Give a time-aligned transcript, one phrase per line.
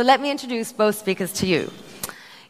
[0.00, 1.70] So let me introduce both speakers to you.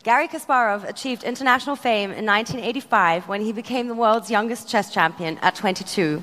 [0.05, 5.37] Garry Kasparov achieved international fame in 1985 when he became the world's youngest chess champion
[5.39, 6.23] at 22.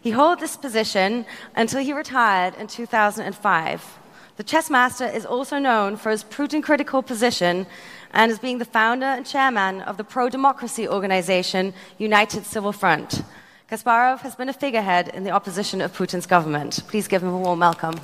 [0.00, 3.98] He held this position until he retired in 2005.
[4.36, 7.66] The chess master is also known for his Putin critical position
[8.12, 13.24] and as being the founder and chairman of the pro democracy organization United Civil Front.
[13.68, 16.84] Kasparov has been a figurehead in the opposition of Putin's government.
[16.86, 17.98] Please give him a warm welcome.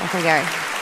[0.00, 0.77] Welcome, Garry.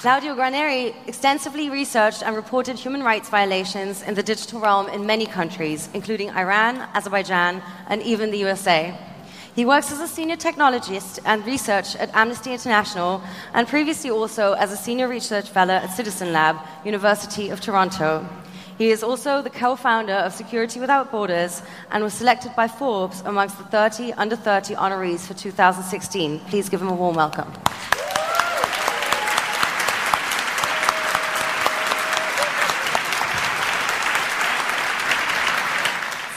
[0.00, 5.26] Claudio Guarnieri extensively researched and reported human rights violations in the digital realm in many
[5.26, 8.96] countries, including Iran, Azerbaijan, and even the USA.
[9.54, 14.72] He works as a senior technologist and research at Amnesty International, and previously also as
[14.72, 18.26] a senior research fellow at Citizen Lab, University of Toronto.
[18.78, 23.20] He is also the co founder of Security Without Borders and was selected by Forbes
[23.26, 26.40] amongst the 30 under 30 honorees for 2016.
[26.48, 27.52] Please give him a warm welcome.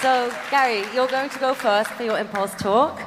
[0.03, 2.99] So, Garry, you're going to go first for your impulse talk.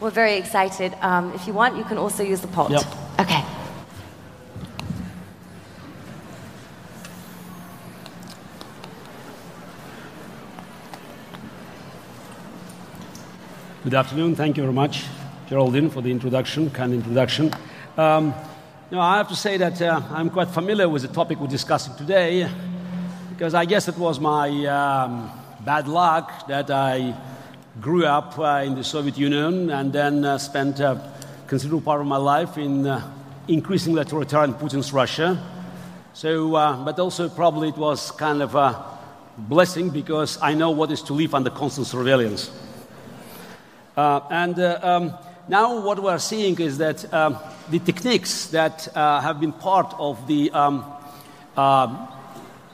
[0.00, 0.94] We're very excited.
[1.02, 2.70] Um, if you want, you can also use the pot.
[2.70, 2.84] Yep.
[3.20, 3.44] Okay.
[13.84, 14.34] Good afternoon.
[14.34, 15.04] Thank you very much,
[15.50, 17.52] Geraldine, for the introduction, kind introduction.
[17.98, 18.32] Um,
[18.90, 21.46] you know, I have to say that uh, I'm quite familiar with the topic we're
[21.48, 22.50] discussing today
[23.28, 25.30] because I guess it was my um,
[25.64, 27.14] bad luck that I
[27.80, 31.12] grew up uh, in the Soviet Union and then uh, spent a
[31.46, 33.00] considerable part of my life in uh,
[33.46, 35.40] increasingly authoritarian Putin's Russia.
[36.14, 38.84] So, uh, but also probably it was kind of a
[39.38, 42.50] blessing because I know what is to live under constant surveillance.
[43.96, 45.14] Uh, and um,
[45.48, 47.38] now what we are seeing is that um,
[47.70, 50.84] the techniques that have been part of the um,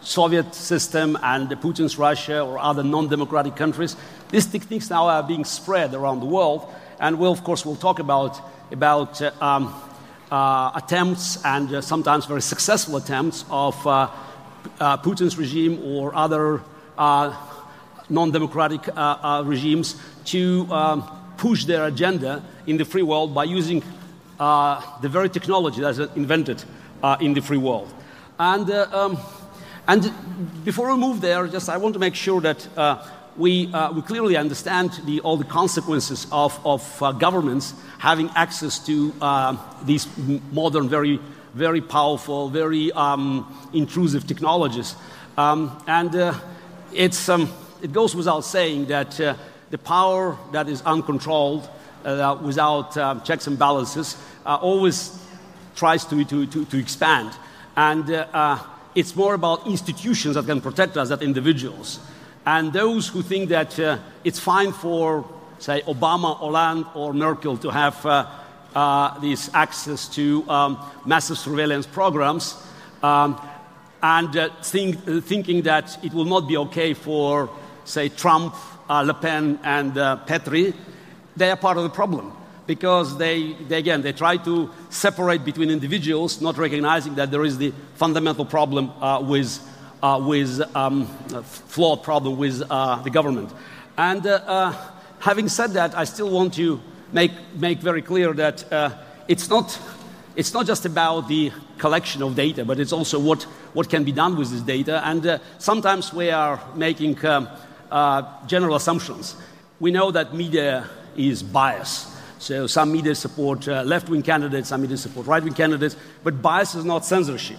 [0.00, 3.96] Soviet system and Putin's Russia or other non-democratic countries.
[4.30, 7.98] These techniques now are being spread around the world, and we'll, of course, we'll talk
[7.98, 8.40] about,
[8.72, 9.74] about uh, um,
[10.30, 14.08] uh, attempts and uh, sometimes very successful attempts of uh,
[14.80, 16.60] uh, Putin's regime or other
[16.98, 17.34] uh,
[18.10, 18.88] non-democratic
[19.44, 23.82] regimes to um, push their agenda in the free world by using
[24.38, 26.62] the very technology that's invented
[27.20, 27.92] in the free world.
[28.38, 29.18] And um,
[29.88, 30.12] and
[30.66, 33.02] before we move there, just I want to make sure that uh,
[33.38, 38.78] we, uh, we clearly understand the, all the consequences of, of uh, governments having access
[38.80, 40.06] to uh, these
[40.52, 41.18] modern, very,
[41.54, 44.94] very powerful, very um, intrusive technologies.
[45.38, 46.34] Um, and uh,
[46.92, 47.50] it's, um,
[47.80, 49.36] it goes without saying that uh,
[49.70, 51.66] the power that is uncontrolled,
[52.42, 55.18] without checks and balances, always
[55.76, 57.32] tries to, to, to, to expand.
[57.74, 58.06] And
[58.94, 62.00] it's more about institutions that can protect us than individuals.
[62.46, 65.28] And those who think that uh, it's fine for,
[65.58, 68.26] say, Obama, Hollande, or Merkel to have uh,
[68.74, 72.56] uh, this access to um, massive surveillance programs,
[73.02, 73.40] um,
[74.02, 77.50] and uh, think, uh, thinking that it will not be okay for,
[77.84, 78.54] say, Trump,
[78.88, 80.74] uh, Le Pen, and Petry,
[81.36, 82.37] they are part of the problem
[82.68, 87.56] because they, they, again, they try to separate between individuals, not recognizing that there is
[87.56, 89.58] the fundamental problem uh, with,
[90.02, 91.06] uh, with um,
[91.44, 93.50] flawed problem with uh, the government.
[93.96, 94.74] And uh, uh,
[95.18, 96.78] having said that, I still want to
[97.10, 98.90] make, make very clear that uh,
[99.28, 99.80] it's, not,
[100.36, 104.12] it's not just about the collection of data, but it's also what, what can be
[104.12, 105.00] done with this data.
[105.06, 107.48] And sometimes we are making um,
[108.46, 109.36] general assumptions.
[109.80, 112.17] We know that media is biased.
[112.38, 116.84] So some media support uh, left-wing candidates, some media support right-wing candidates, but bias is
[116.84, 117.58] not censorship.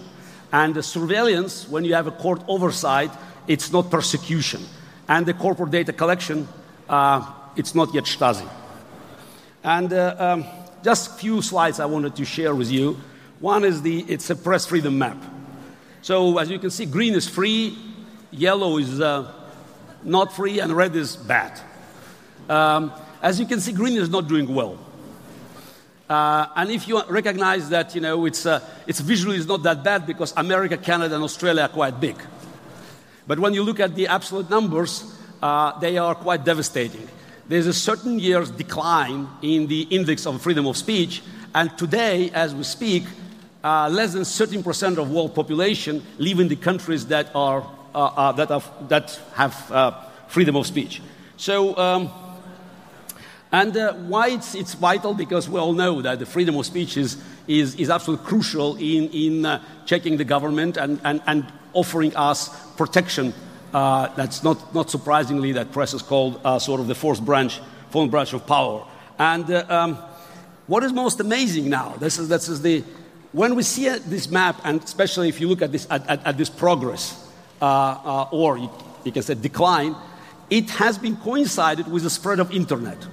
[0.52, 3.10] And the surveillance, when you have a court oversight,
[3.46, 4.62] it's not persecution.
[5.08, 6.48] And the corporate data collection,
[6.88, 8.48] uh, it's not yet Stasi.
[9.62, 10.44] And uh, um,
[10.82, 12.98] just a few slides I wanted to share with you.
[13.38, 15.16] One is the, it's a press freedom map.
[16.02, 17.76] So as you can see, green is free,
[18.30, 19.30] yellow is uh,
[20.02, 21.60] not free, and red is bad.
[22.48, 24.78] Um, as you can see, green is not doing well.
[26.08, 29.84] Uh, and if you recognize that, you know, it's, uh, it's visually is not that
[29.84, 32.16] bad because America, Canada, and Australia are quite big.
[33.28, 35.04] But when you look at the absolute numbers,
[35.40, 37.06] uh, they are quite devastating.
[37.46, 41.22] There's a certain year's decline in the index of freedom of speech,
[41.54, 43.04] and today, as we speak,
[43.62, 47.64] uh, less than 13% of world population live in the countries that, are,
[47.94, 51.02] uh, uh, that, have, that have freedom of speech.
[51.36, 52.10] So, um,
[53.52, 55.14] and uh, why it's, it's vital?
[55.14, 59.08] Because we all know that the freedom of speech is, is, is absolutely crucial in,
[59.10, 63.34] in uh, checking the government and, and, and offering us protection.
[63.72, 67.60] that's not, not surprisingly that press is called sort of the fourth branch,
[67.90, 68.86] fourth branch of power.
[69.18, 69.98] And um,
[70.66, 72.84] what is most amazing now, this is, this is the,
[73.32, 76.38] when we see this map, and especially if you look at this, at, at, at
[76.38, 77.28] this progress,
[77.60, 78.70] uh, uh, or you,
[79.04, 79.96] you, can say decline,
[80.48, 83.04] it has been coincided with the spread of internet.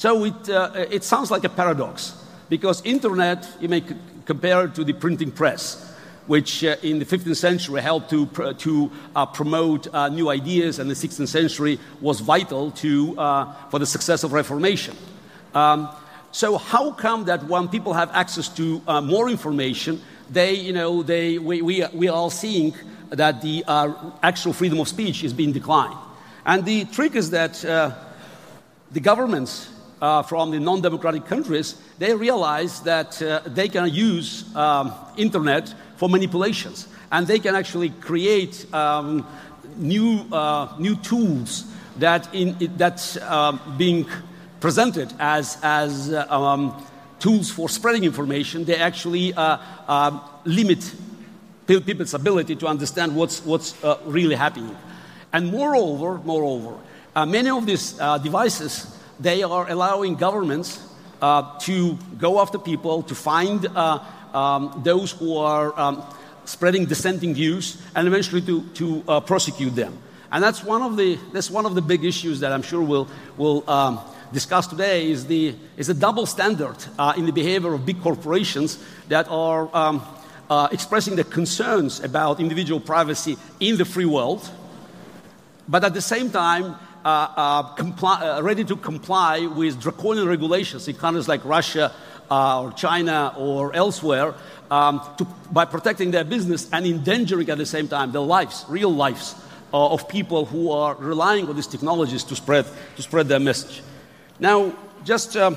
[0.00, 2.14] So it, uh, it sounds like a paradox,
[2.48, 3.94] because internet, you may c-
[4.24, 5.92] compare it to the printing press,
[6.26, 10.78] which uh, in the 15th century helped to, pr- to uh, promote uh, new ideas,
[10.78, 13.14] and the 16th century was vital to,
[13.70, 14.96] for the success of Reformation.
[15.52, 15.90] Um,
[16.32, 20.00] so how come that when people have access to uh, more information,
[20.30, 22.72] they, you know, they, we, we, we are all seeing
[23.10, 23.92] that the uh,
[24.22, 25.98] actual freedom of speech is being declined.
[26.46, 27.94] And the trick is that uh,
[28.92, 29.69] the governments
[30.00, 36.08] uh, from the non-democratic countries, they realize that uh, they can use um, internet for
[36.08, 36.88] manipulations.
[37.12, 39.26] And they can actually create um,
[39.76, 41.64] new, uh, new tools
[41.98, 43.18] that, in, that's
[43.76, 44.06] being
[44.60, 46.86] presented as, as uh, um,
[47.18, 49.58] tools for spreading information, they actually uh,
[49.88, 50.94] uh, limit
[51.66, 54.76] people's ability to understand what's, what's uh, really happening.
[55.32, 56.76] And moreover, moreover,
[57.26, 57.92] many of these
[58.22, 60.82] devices, they are allowing governments
[61.20, 66.02] to go after people, to find um, those who are um,
[66.44, 69.96] spreading dissenting views, and eventually to, to prosecute them.
[70.32, 73.08] And that's one of the, that's one of the big issues that I'm sure we'll,
[73.36, 74.00] we'll um,
[74.32, 78.78] discussed today is the, is the double standard uh, in the behavior of big corporations
[79.08, 80.02] that are um,
[80.48, 84.48] uh, expressing their concerns about individual privacy in the free world,
[85.68, 86.89] but at the same time, uh, uh
[87.76, 91.92] comply, uh, ready to comply with draconian regulations in countries like Russia
[92.30, 94.34] uh, or China or elsewhere
[94.70, 98.92] um, to, by protecting their business and endangering at the same time their lives, real
[98.92, 99.34] lives.
[99.72, 102.66] of people who are relying on these technologies to spread,
[102.96, 103.82] to spread their message.
[104.40, 104.72] Now,
[105.04, 105.56] just a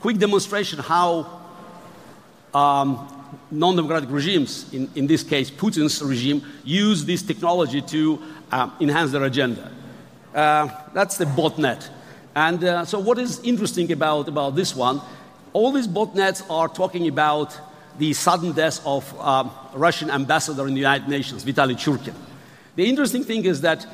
[0.00, 1.40] quick demonstration how
[2.54, 3.08] um,
[3.50, 9.24] non-democratic regimes, in, in, this case Putin's regime, use this technology to uh, enhance their
[9.24, 9.70] agenda.
[10.34, 11.88] Uh, that's the botnet.
[12.34, 15.00] And uh, so what is interesting about, about this one,
[15.52, 17.58] all these botnets are talking about
[17.98, 22.14] the sudden death of um, Russian ambassador in the United Nations, Vitaly Churkin.
[22.76, 23.84] The interesting thing is that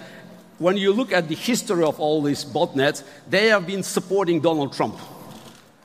[0.58, 4.72] when you look at the history of all these botnets, they have been supporting Donald
[4.72, 4.98] Trump.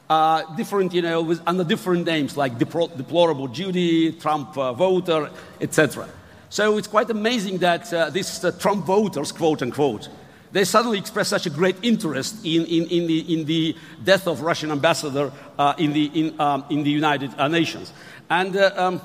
[0.09, 5.29] Uh, different, you know, with, under different names like deplorable Judy, Trump uh, voter,
[5.61, 6.09] etc.
[6.49, 10.09] So it's quite amazing that uh, these uh, Trump voters, quote unquote,
[10.51, 14.41] they suddenly express such a great interest in, in, in, the, in the death of
[14.41, 17.93] Russian ambassador uh, in, the, in, um, in the United uh, Nations.
[18.29, 19.01] And um,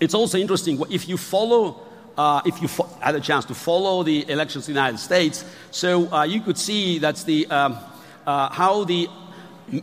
[0.00, 1.80] it's also interesting if you follow
[2.16, 2.68] uh, if you
[3.00, 5.44] had a chance to follow the elections in the United States.
[5.70, 7.78] So uh, you could see that's the, um,
[8.26, 9.08] uh, how the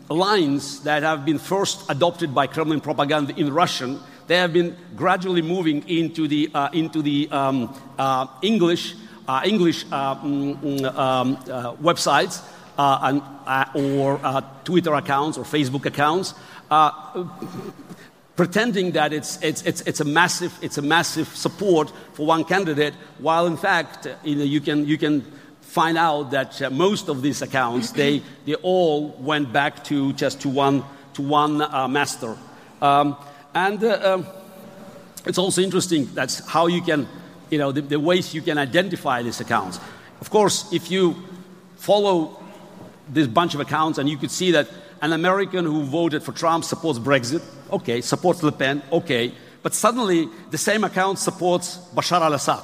[0.10, 5.42] lines that have been first adopted by Kremlin propaganda in Russian, they have been gradually
[5.42, 8.98] moving into the, uh, into the um, uh, English, uh,
[9.46, 11.38] English mm, mm, um,
[11.78, 12.42] websites
[12.78, 13.22] and,
[13.74, 14.20] or
[14.64, 16.34] Twitter accounts or Facebook accounts
[18.40, 22.94] pretending that it's, it's, it's, it's, a massive, it's a massive support for one candidate,
[23.18, 25.20] while in fact, you, know, you, can, you can
[25.60, 30.40] find out that uh, most of these accounts, they, they all went back to just
[30.40, 32.38] to one, to one uh, master.
[32.82, 33.18] Um,
[33.54, 34.28] and uh, um,
[35.26, 37.10] it's also interesting that's how you can,
[37.50, 39.80] you know, the, the ways you can identify these accounts.
[40.22, 41.16] Of course, if you
[41.78, 42.42] follow
[43.08, 44.68] this bunch of accounts and you could see that
[45.02, 47.42] an American who voted for Trump supports Brexit,
[47.72, 52.64] okay, supports Le Pen, okay, but suddenly the same account supports Bashar al Assad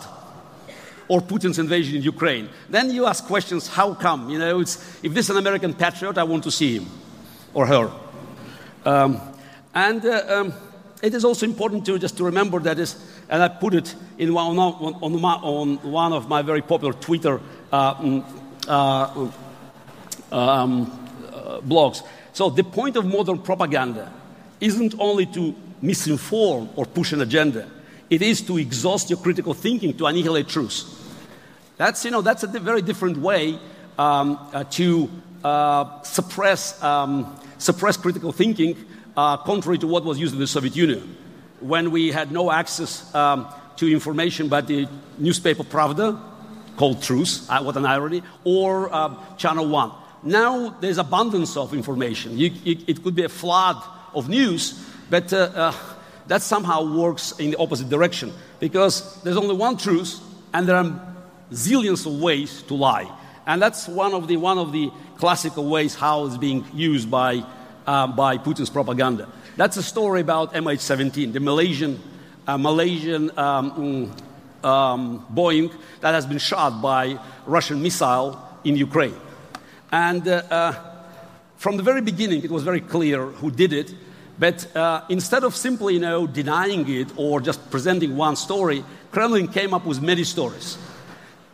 [1.07, 2.49] or Putin's invasion in Ukraine.
[2.69, 4.29] Then you ask questions how come?
[4.29, 6.87] You know, it's, if this is an American patriot, I want to see him
[7.53, 7.91] or her.
[8.85, 9.19] Um,
[9.73, 10.53] and uh, um,
[11.01, 12.95] it is also important to just to remember that is,
[13.29, 17.41] and I put it in one, on, on, on one of my very popular Twitter
[17.71, 18.23] uh, mm,
[18.67, 19.29] uh,
[20.31, 20.91] um,
[21.33, 22.05] uh, blogs.
[22.33, 24.11] So the point of modern propaganda
[24.59, 27.69] isn't only to misinform or push an agenda,
[28.09, 31.01] it is to exhaust your critical thinking to annihilate truth.
[31.77, 33.59] That's, you know, that's a very different way
[33.97, 35.09] um, uh, to
[35.43, 38.77] uh, suppress, um, suppress critical thinking,
[39.17, 41.15] uh, contrary to what was used in the Soviet Union,
[41.67, 46.19] when we had no access um, to information but the newspaper Pravda,
[46.75, 49.91] called Truth, uh, what an irony, or um, Channel 1.
[50.23, 52.37] Now there's abundance of information.
[52.37, 53.81] You, you, it could be a flood
[54.13, 55.73] of news, but uh, uh,
[56.27, 60.19] that somehow works in the opposite direction because there's only one truth
[60.53, 61.15] and there are
[61.51, 63.09] zillions of ways to lie.
[63.45, 67.45] And that's one of the, one of the classical ways how it's being used by,
[67.85, 69.29] uh, by Putin's propaganda.
[69.57, 72.01] That's a story about MH17, the Malaysian,
[72.45, 74.11] uh, Malaysian um,
[74.61, 79.15] mm, um, Boeing that has been shot by Russian missile in Ukraine.
[79.93, 80.73] And uh, uh,
[81.55, 83.95] from the very beginning, it was very clear who did it.
[84.37, 89.47] But uh, instead of simply, you know, denying it or just presenting one story, Kremlin
[89.47, 90.77] came up with many stories.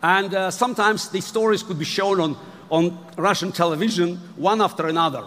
[0.01, 2.35] And uh, sometimes these stories could be shown on,
[2.71, 5.23] on Russian television, one after another.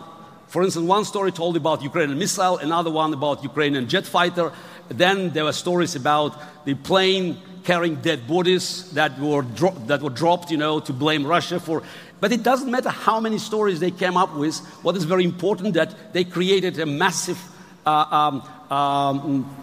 [0.48, 4.52] For instance, one story told about Ukrainian missile, another one about Ukrainian jet fighter.
[4.88, 10.10] Then there were stories about the plane carrying dead bodies that were, dro- that were
[10.10, 11.82] dropped, you know, to blame Russia for.
[12.20, 14.58] But it doesn't matter how many stories they came up with.
[14.82, 17.40] What is very important that they created a massive
[17.86, 19.56] uh, um, um,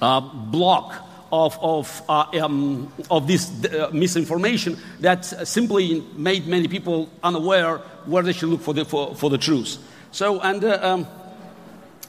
[0.00, 0.94] uh, block
[1.32, 8.22] of, of, uh, um, of this uh, misinformation that simply made many people unaware where
[8.22, 9.78] they should look for the, for, for the truth.
[10.12, 11.06] So, and uh, um,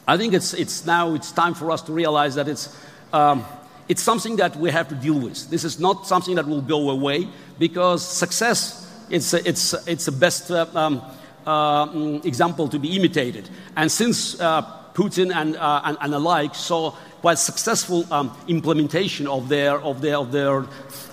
[0.06, 2.78] I think it's, it's now it's time for us to realize that it's,
[3.14, 3.46] um,
[3.88, 5.50] it's something that we have to deal with.
[5.50, 10.52] This is not something that will go away because success it's, it's, it's the best
[10.52, 11.02] uh, um,
[11.46, 13.50] uh, mm, example to be imitated.
[13.78, 16.92] And since uh, Putin and, uh, and, and alike saw
[17.22, 20.66] quite successful um, implementation of their, of their, of their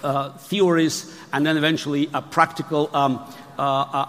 [0.03, 3.33] uh, theories and then eventually practical um,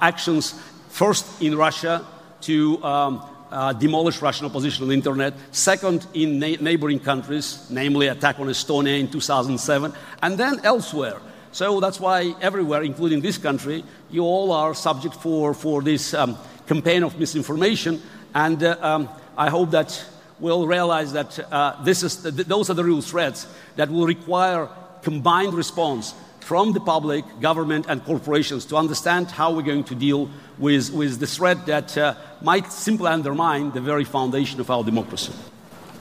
[0.01, 0.59] actions,
[0.89, 2.03] first in Russia
[2.41, 5.33] to um, uh, demolish Russian opposition on the internet.
[5.51, 11.19] Second, in na- neighboring countries, namely attack on Estonia in 2007, and then elsewhere.
[11.51, 16.37] So that's why everywhere, including this country, you all are subject for, for this um,
[16.65, 18.01] campaign of misinformation.
[18.33, 20.05] And uh, um, I hope that
[20.39, 24.69] we'll realize that uh, this is those are the real threats that will require
[25.01, 26.13] combined response
[26.51, 30.29] from the public, government, and corporations to understand how we're going to deal
[30.59, 35.31] with, with the threat that uh, might simply undermine the very foundation of our democracy.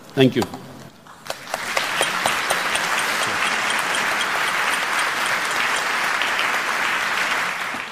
[0.08, 0.42] Thank you.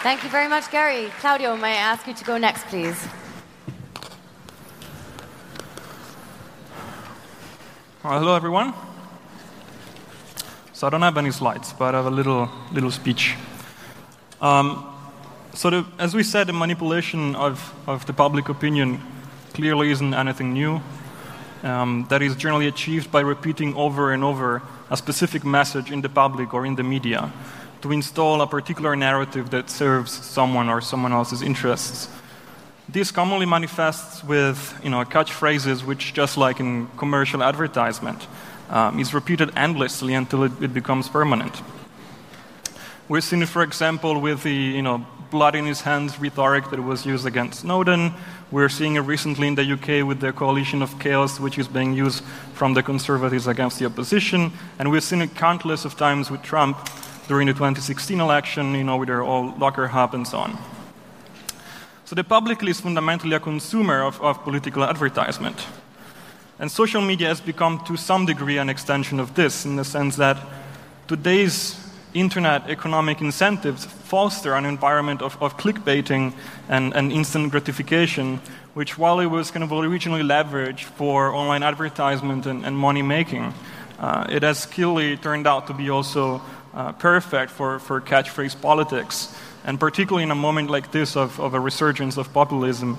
[0.02, 1.12] Thank you very much, Garry.
[1.20, 3.00] Claudio, may I ask you to go next, please?
[8.02, 8.74] Well, hello, everyone.
[10.78, 13.34] So I don't have any slides, but I have a little, little speech.
[14.40, 14.86] Um,
[15.52, 19.00] so the, as we said, the manipulation of, of the public opinion
[19.54, 20.80] clearly isn't anything new.
[21.64, 26.08] Um, that is generally achieved by repeating over and over a specific message in the
[26.08, 27.32] public or in the media
[27.82, 32.08] to install a particular narrative that serves someone or someone else's interests.
[32.88, 38.28] This commonly manifests with you know, catchphrases which, just like in commercial advertisement,
[38.68, 41.62] um, is repeated endlessly until it, it, becomes permanent.
[43.08, 46.82] We've seen it, for example, with the you know, blood in his hands rhetoric that
[46.82, 48.12] was used against Snowden.
[48.50, 51.92] We're seeing it recently in the UK with the coalition of chaos, which is being
[51.92, 52.22] used
[52.54, 54.52] from the conservatives against the opposition.
[54.78, 56.78] And we've seen it countless of times with Trump
[57.28, 60.58] during the 2016 election, you know, with their all locker hub and so on.
[62.06, 65.66] So the public is fundamentally a consumer of, of political advertisement.
[66.60, 70.16] And social media has become, to some degree, an extension of this, in the sense
[70.16, 70.38] that
[71.06, 71.76] today's
[72.14, 76.32] internet economic incentives foster an environment of, of clickbaiting
[76.68, 78.40] and, and, instant gratification,
[78.74, 83.52] which, while it was kind of originally leveraged for online advertisement and, and money making,
[83.98, 86.40] uh, it has clearly turned out to be also
[86.74, 89.34] uh, perfect for, for catchphrase politics,
[89.64, 92.96] and particularly in a moment like this of, of a resurgence of populism.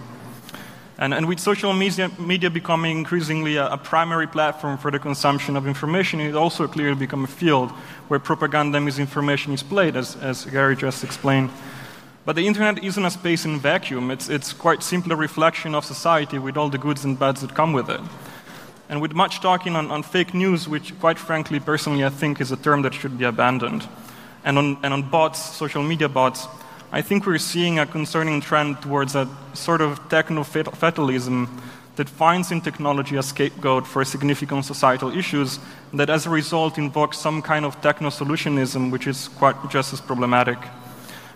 [0.99, 5.55] And, and with social media, media becoming increasingly a, a, primary platform for the consumption
[5.55, 7.71] of information, it also clearly become a field
[8.09, 11.51] where propaganda and misinformation is played, as, as Garry just explained.
[12.25, 14.11] But the internet isn't a space in vacuum.
[14.11, 17.55] It's, it's quite simply a reflection of society with all the goods and bads that
[17.55, 18.01] come with it.
[18.89, 22.51] And with much talking on, on fake news, which, quite frankly, personally, I think is
[22.51, 23.87] a term that should be abandoned,
[24.43, 26.45] and on, and on bots, social media bots,
[26.91, 31.61] I think we're seeing a concerning trend towards a sort of techno fatalism
[31.95, 35.59] that finds in technology a scapegoat for significant societal issues
[35.93, 40.01] that as a result invokes some kind of techno solutionism, which is quite just as
[40.01, 40.57] problematic.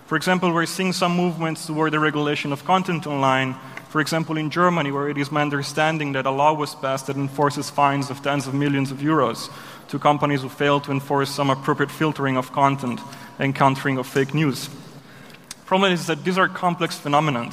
[0.06, 3.54] For example, we're seeing some movements toward the regulation of content online
[3.94, 7.14] For example, in Germany, where it is my understanding that a law was passed that
[7.14, 9.48] enforces fines of tens of millions of euros
[9.86, 12.98] to companies who fail to enforce some appropriate filtering of content
[13.38, 14.68] and countering of fake news.
[15.66, 17.50] Problem is that these are complex phenomena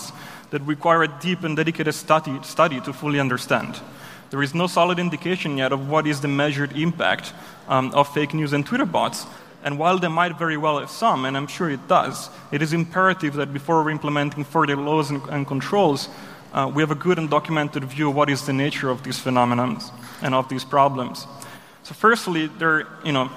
[0.49, 3.79] that require a deep and dedicated study, study to fully understand.
[4.31, 7.33] There is no solid indication yet of what is the measured impact
[7.67, 9.25] um, of fake news and Twitter bots.
[9.63, 12.73] And while they might very well have some, and I'm sure it does, it is
[12.73, 16.09] imperative that before we're implementing further laws and, and controls,
[16.53, 19.19] uh, we have a good and documented view of what is the nature of these
[19.19, 19.79] phenomena
[20.21, 21.27] and of these problems.
[21.83, 23.29] So, firstly, there, you know,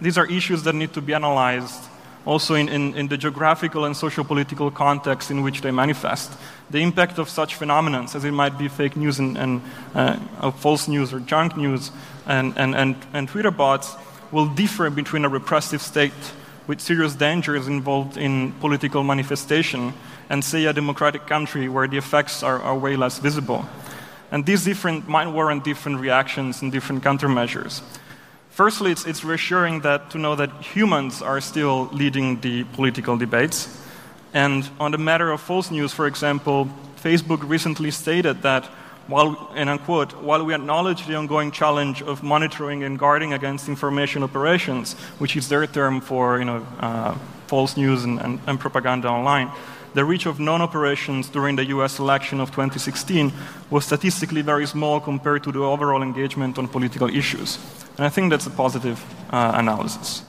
[0.00, 1.89] these are issues that need to be analyzed
[2.26, 6.32] also in, in, in the geographical and social political context in which they manifest.
[6.70, 9.62] The impact of such phenomena, as it might be fake news and, and
[9.94, 11.90] uh, false news or junk news
[12.26, 13.94] and, and, and, and Twitter bots,
[14.30, 16.12] will differ between a repressive state
[16.66, 19.92] with serious dangers involved in political manifestation
[20.28, 23.66] and, say, a democratic country where the effects are, are way less visible.
[24.30, 27.82] And these different might warrant different reactions and different countermeasures.
[28.50, 33.68] Firstly, it's, it's reassuring that, to know that humans are still leading the political debates.
[34.34, 36.68] And on the matter of false news, for example,
[37.02, 38.64] Facebook recently stated that
[39.06, 43.68] while, and I quote, while we acknowledge the ongoing challenge of monitoring and guarding against
[43.68, 47.16] information operations, which is their term for you know, uh,
[47.46, 49.50] false news and, and, and propaganda online,
[49.94, 53.32] the reach of non operations during the US election of 2016
[53.70, 57.58] was statistically very small compared to the overall engagement on political issues.
[57.96, 60.22] And I think that's a positive uh, analysis.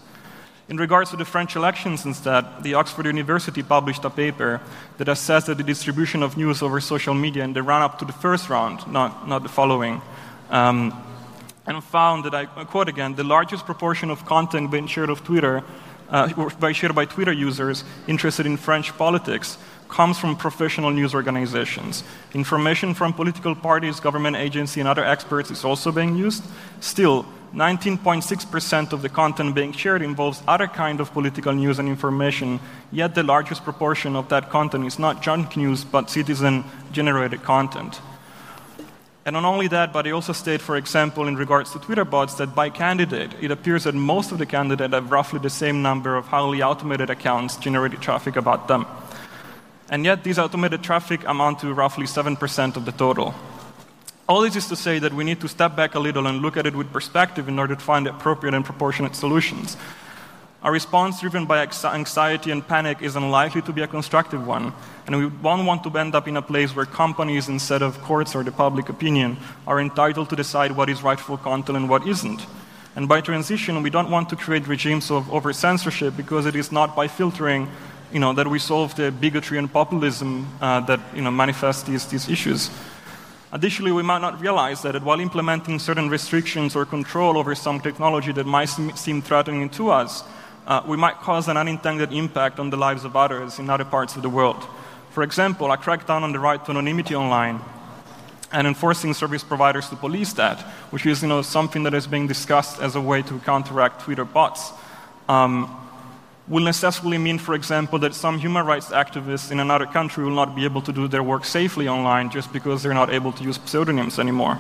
[0.70, 4.62] In regards to the French elections, instead, the Oxford University published a paper
[4.98, 8.14] that assessed the distribution of news over social media in the run up to the
[8.14, 10.02] first round, not, not the following.
[10.50, 10.94] Um,
[11.68, 15.64] and found that, I quote again, the largest proportion of content being shared of Twitter
[16.12, 22.04] uh, shared by Twitter users interested in French politics comes from professional news organizations.
[22.34, 26.44] Information from political parties, government agencies, and other experts is also being used.
[26.80, 32.60] Still, 19.6% of the content being shared involves other kind of political news and information,
[32.92, 38.00] yet the largest proportion of that content is not junk news but citizen-generated content.
[39.24, 42.36] And not only that, but they also state, for example, in regards to Twitter bots,
[42.36, 46.16] that by candidate, it appears that most of the candidates have roughly the same number
[46.16, 48.88] of highly automated accounts generating traffic about them.
[49.92, 53.36] And yet, these automated traffic amount to roughly 7% of the total.
[54.28, 56.58] All this is to say that we need to step back a little and look
[56.58, 59.78] at it with perspective in order to find appropriate and proportionate solutions.
[60.64, 64.72] A response driven by anxiety and panic is unlikely to be a constructive one,
[65.08, 68.36] and we don't want to end up in a place where companies, instead of courts
[68.36, 72.46] or the public opinion, are entitled to decide what is rightful content and what isn't.
[72.96, 76.72] And by transition, we don't want to create regimes of over censorship because it is
[76.72, 77.68] not by filtering
[78.14, 82.06] you know, that we solve the bigotry and populism uh, that you know, manifest these,
[82.08, 82.70] these issues.
[83.52, 88.32] Additionally, we might not realize that while implementing certain restrictions or control over some technology
[88.32, 90.24] that might seem threatening to us,
[90.68, 94.16] uh, we might cause an unintended impact on the lives of others in other parts
[94.16, 94.64] of the world.
[95.12, 97.60] For example, a crackdown on the right to anonymity online
[98.52, 100.60] and enforcing service providers to police that,
[100.92, 104.26] which is you know, something that is being discussed as a way to counteract Twitter
[104.26, 104.72] bots,
[105.30, 105.78] um,
[106.48, 110.56] will necessarily mean, for example, that some human rights activists in another country will not
[110.56, 113.60] be able to do their work safely online just because they're not able to use
[113.66, 114.60] pseudonyms anymore.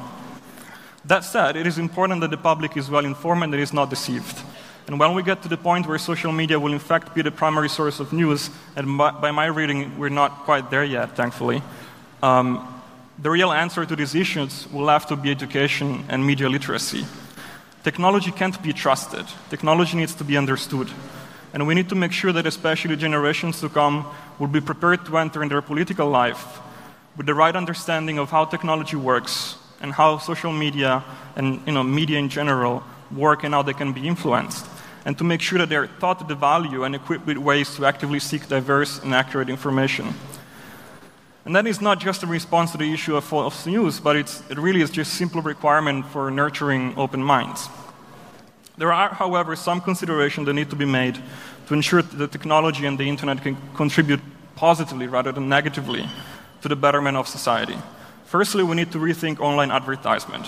[1.04, 4.42] That said, it is important that the public is well informed and is not deceived.
[4.88, 7.32] And when we get to the point where social media will in fact be the
[7.32, 11.62] primary source of news, and by, my reading, we're not quite there yet, thankfully,
[12.24, 12.68] um,
[13.20, 17.06] the real answer to these issues will have to be education and media literacy.
[17.84, 20.90] Technology can't be trusted, technology needs to be understood.
[21.54, 24.06] And we need to make sure that, especially generations to come,
[24.40, 26.60] will be prepared to enter in their political life
[27.18, 31.04] with the right understanding of how technology works and how social media
[31.36, 32.84] and you know, media in general
[33.16, 34.66] work and how they can be influenced,
[35.06, 38.20] and to make sure that they're taught the value and equipped with ways to actively
[38.20, 40.14] seek diverse and accurate information.
[41.44, 44.58] And that is not just a response to the issue of false news, but it
[44.58, 47.68] really is just a simple requirement for nurturing open minds.
[48.78, 51.18] There are, however, some considerations that need to be made
[51.68, 54.20] to ensure that the technology and the internet can contribute
[54.56, 56.08] positively rather than negatively
[56.62, 57.78] to the betterment of society.
[58.26, 60.46] Firstly, we need to rethink online advertisement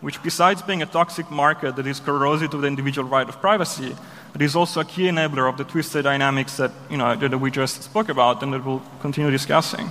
[0.00, 3.96] which, besides being a toxic market that is corrosive to the individual right of privacy,
[4.34, 7.50] it is also a key enabler of the twisted dynamics that, you know, that we
[7.50, 9.90] just spoke about and that we'll continue discussing.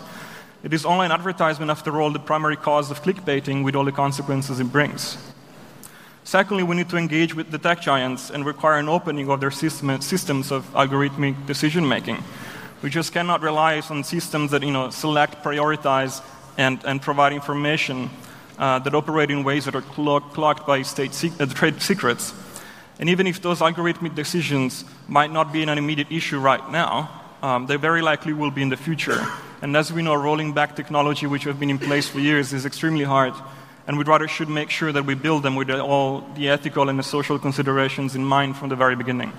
[0.63, 4.59] It is online advertisement, after all, the primary cause of clickbaiting with all the consequences
[4.59, 5.17] it brings.
[6.23, 9.51] Secondly, we need to engage with the tech giants and require an opening of their
[9.51, 12.23] system, systems of algorithmic decision making.
[12.81, 16.23] We just cannot rely on systems that you know, select, prioritize,
[16.57, 18.09] and, and provide information
[18.57, 22.33] uh, that operate in ways that are clogged by state sec- uh, trade secrets.
[22.99, 27.09] And even if those algorithmic decisions might not be an immediate issue right now,
[27.41, 29.25] um, they very likely will be in the future.
[29.61, 32.65] And as we know, rolling back technology which have been in place for years is
[32.65, 33.33] extremely hard.
[33.87, 36.97] And we'd rather should make sure that we build them with all the ethical and
[36.97, 39.31] the social considerations in mind from the very beginning.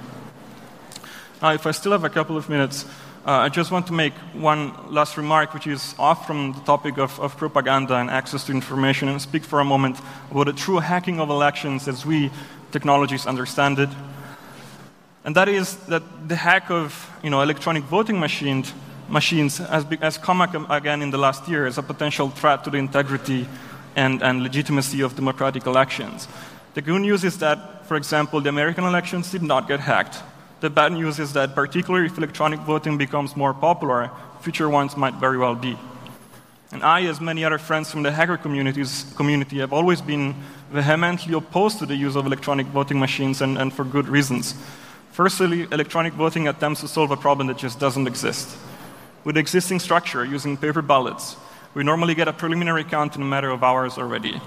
[1.43, 2.87] Now, if I still have a couple of minutes,
[3.27, 6.97] Uh, I just want to make one last remark, which is off from the topic
[6.97, 9.99] of, of, propaganda and access to information, and speak for a moment
[10.31, 12.31] about the true hacking of elections as we
[12.71, 13.89] technologies understand it.
[15.25, 18.73] And that is that the hack of you know, electronic voting machines,
[19.09, 22.79] machines has, has come again in the last year as a potential threat to the
[22.79, 23.49] integrity
[23.97, 26.29] and, and legitimacy of democratic elections.
[26.75, 30.23] The good news is that, for example, the American elections did not get hacked.
[30.61, 35.15] The bad news is that, particularly if electronic voting becomes more popular, future ones might
[35.15, 35.79] very well be.
[36.73, 40.35] And I, as many other friends from the hacker community, have always been
[40.73, 44.55] vehemently opposed to the use of electronic voting machines, and, and for good reasons.
[45.13, 48.57] Firstly, electronic voting attempts to solve a problem that just doesn't exist.
[49.25, 51.37] With existing structure, using paper ballots,
[51.75, 54.41] we normally get a preliminary count in a matter of hours already.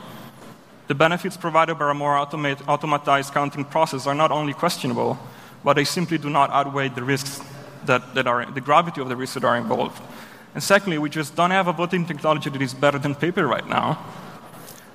[0.87, 5.19] The benefits provided by a more automatized counting process are not only questionable,
[5.63, 7.41] but they simply do not outweigh the risks
[7.85, 10.01] that, that are, the gravity of the risks that are involved.
[10.53, 13.67] And secondly, we just don't have a voting technology that is better than paper right
[13.67, 14.03] now.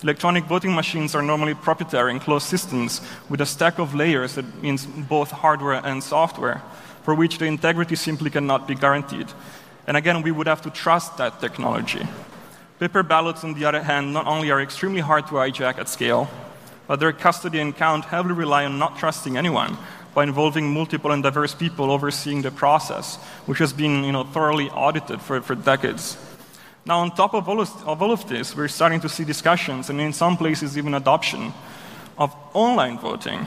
[0.03, 4.63] Electronic voting machines are normally proprietary and closed systems with a stack of layers that
[4.63, 6.63] means both hardware and software,
[7.05, 9.29] for which the integrity simply cannot be guaranteed.
[9.87, 12.07] And again, we would have to trust that technology.
[12.81, 16.29] Paper ballots, on the other hand, not only are extremely hard to hijack at scale,
[16.87, 19.79] but their custody and count heavily rely on not trusting anyone
[20.15, 24.71] by involving multiple and diverse people overseeing the process, which has been you know, thoroughly
[24.71, 26.17] audited for, for decades.
[26.87, 29.91] Now, on top of all of, of all of this, we're starting to see discussions,
[29.91, 31.53] and in some places, even adoption
[32.19, 33.47] of online voting.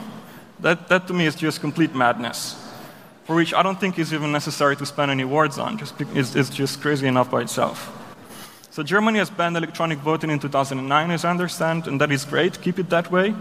[0.60, 2.56] That, that to me is just complete madness,
[3.24, 5.78] for which I don't think is even necessary to spend any words on.
[5.78, 7.94] Just, it's, it's just crazy enough by itself.
[8.70, 12.60] So, Germany has banned electronic voting in 2009, as I understand, and that is great.
[12.60, 13.34] Keep it that way.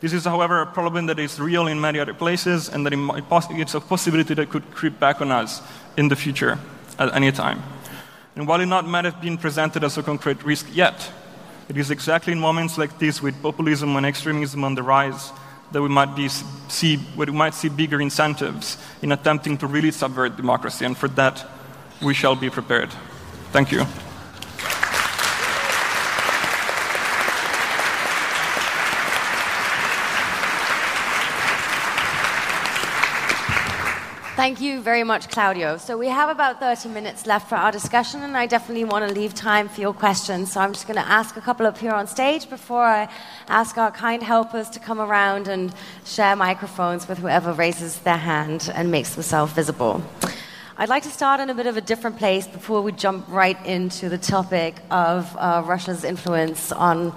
[0.00, 3.74] This is, however, a problem that is real in many other places, and that it's
[3.74, 5.60] a possibility that could creep back on us
[5.96, 6.58] in the future
[6.98, 7.62] at any time.
[8.34, 11.12] And while it not might have been presented as a concrete risk yet,
[11.68, 15.32] it is exactly in moments like this, with populism and extremism on the rise,
[15.72, 20.36] that we might, be, see, we might see bigger incentives in attempting to really subvert
[20.36, 20.84] democracy.
[20.84, 21.46] And for that,
[22.02, 22.90] we shall be prepared.
[23.52, 23.84] Thank you.
[34.40, 35.76] Thank you very much, Claudio.
[35.76, 39.14] So we have about 30 minutes left for our discussion, and I definitely want to
[39.14, 40.52] leave time for your questions.
[40.52, 43.06] So I'm just going to ask a couple up here on stage before I
[43.48, 45.74] ask our kind helpers to come around and
[46.06, 50.02] share microphones with whoever raises their hand and makes themselves visible.
[50.78, 53.62] I'd like to start in a bit of a different place before we jump right
[53.66, 57.14] into the topic of uh, Russia's influence on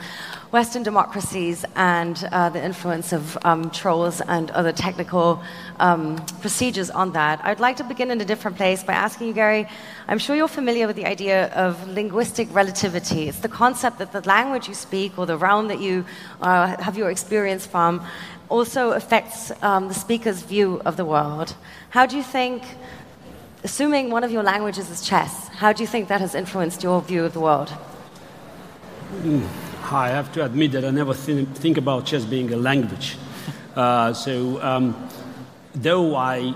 [0.54, 5.42] Western democracies and uh, the influence of um, trolls and other technical
[5.80, 7.44] um, procedures on that.
[7.44, 9.68] I'd like to begin in a different place by asking you, Garry.
[10.08, 13.30] I'm sure you're familiar with the idea of linguistic relativity.
[13.30, 16.06] It's the concept that the language you speak or the realm that you
[16.39, 18.06] uh, have your experience from
[18.48, 21.56] also affects um, the speaker's view of the world.
[21.89, 22.62] How do you think?
[23.63, 27.02] Assuming one of your languages is chess, how do you think that has influenced your
[27.02, 27.74] view of the world?
[29.22, 29.48] Mm.
[29.91, 33.17] I have to admit that I never th- think about chess being a language.
[33.76, 35.10] Uh, so, um,
[35.74, 36.54] though I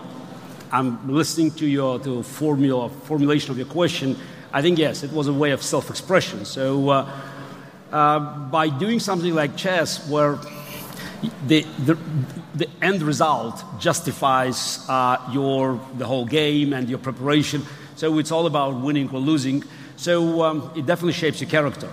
[0.72, 4.16] am listening to your to formula, formulation of your question,
[4.54, 6.46] I think yes, it was a way of self-expression.
[6.46, 7.10] So, uh,
[7.92, 10.38] uh, by doing something like chess, where
[11.48, 11.98] the, the,
[12.54, 18.46] the end result justifies uh, your the whole game and your preparation, so it's all
[18.46, 19.64] about winning or losing.
[19.96, 21.90] So um, it definitely shapes your character.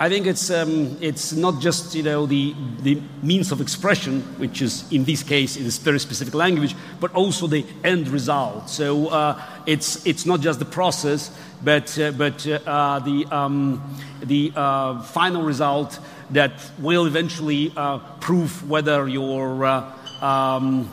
[0.00, 4.62] I think it's, um, it's not just you know, the, the means of expression, which
[4.62, 8.70] is in this case in a very specific language, but also the end result.
[8.70, 11.30] So uh, it's, it's not just the process,
[11.62, 15.98] but, uh, but uh, the, um, the uh, final result
[16.30, 20.88] that will eventually uh, prove whether your uh, um,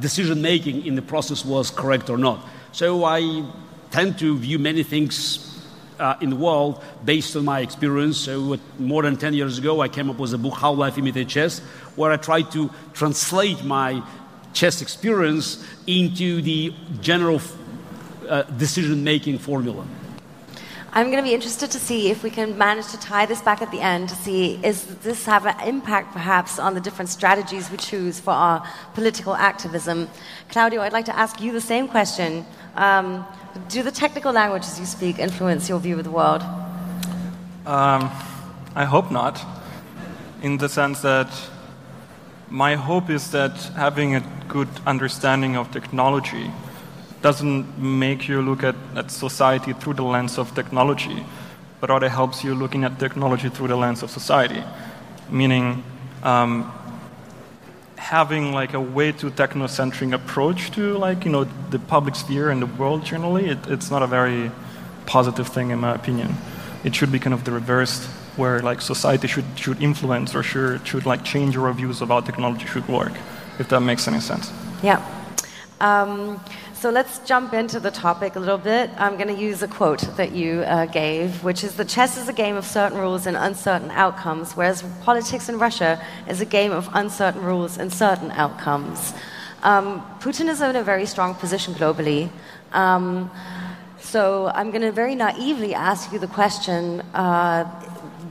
[0.00, 2.40] decision making in the process was correct or not.
[2.72, 3.44] So I
[3.90, 5.55] tend to view many things
[5.98, 8.18] uh, in the world based on my experience.
[8.18, 11.32] So, more than 10 years ago, I came up with a book, How Life Imitates
[11.32, 11.58] Chess,
[11.96, 14.02] where I tried to translate my
[14.52, 17.40] chess experience into the general
[18.28, 19.86] uh, decision making formula.
[20.96, 23.60] I'm going to be interested to see if we can manage to tie this back
[23.60, 27.70] at the end to see is this have an impact perhaps on the different strategies
[27.70, 30.08] we choose for our political activism.
[30.48, 32.46] Claudio, I'd like to ask you the same question.
[32.76, 33.26] Um,
[33.68, 36.42] do the technical languages you speak influence your view of the world?
[37.64, 38.10] Um,
[38.74, 39.42] I hope not,
[40.42, 41.28] in the sense that
[42.50, 46.50] my hope is that having a good understanding of technology
[47.22, 51.24] doesn't make you look at, at society through the lens of technology,
[51.80, 54.62] but rather helps you looking at technology through the lens of society.
[55.30, 55.82] Meaning,
[56.22, 56.72] um,
[57.96, 62.62] having like a way too technocentric approach to like you know the public sphere and
[62.62, 64.50] the world generally, it, it's not a very
[65.06, 66.34] positive thing in my opinion.
[66.84, 68.06] It should be kind of the reverse,
[68.36, 72.66] where like society should should influence or should should like change our views about technology
[72.66, 73.12] should work,
[73.58, 74.52] if that makes any sense.
[74.82, 75.00] Yeah.
[75.80, 76.40] Um,
[76.78, 78.90] so let's jump into the topic a little bit.
[78.98, 82.28] I'm going to use a quote that you uh, gave, which is that chess is
[82.28, 86.72] a game of certain rules and uncertain outcomes, whereas politics in Russia is a game
[86.72, 89.14] of uncertain rules and certain outcomes.
[89.62, 92.28] Um, Putin is in a very strong position globally.
[92.72, 93.30] Um,
[93.98, 97.64] so I'm going to very naively ask you the question uh,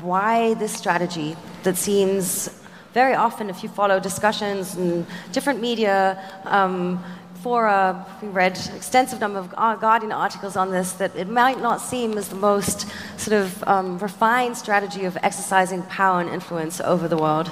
[0.01, 2.49] why this strategy that seems
[2.93, 7.03] very often, if you follow discussions in different media, um,
[7.45, 12.17] fora, we read extensive number of Guardian articles on this, that it might not seem
[12.17, 17.15] as the most sort of um, refined strategy of exercising power and influence over the
[17.15, 17.47] world.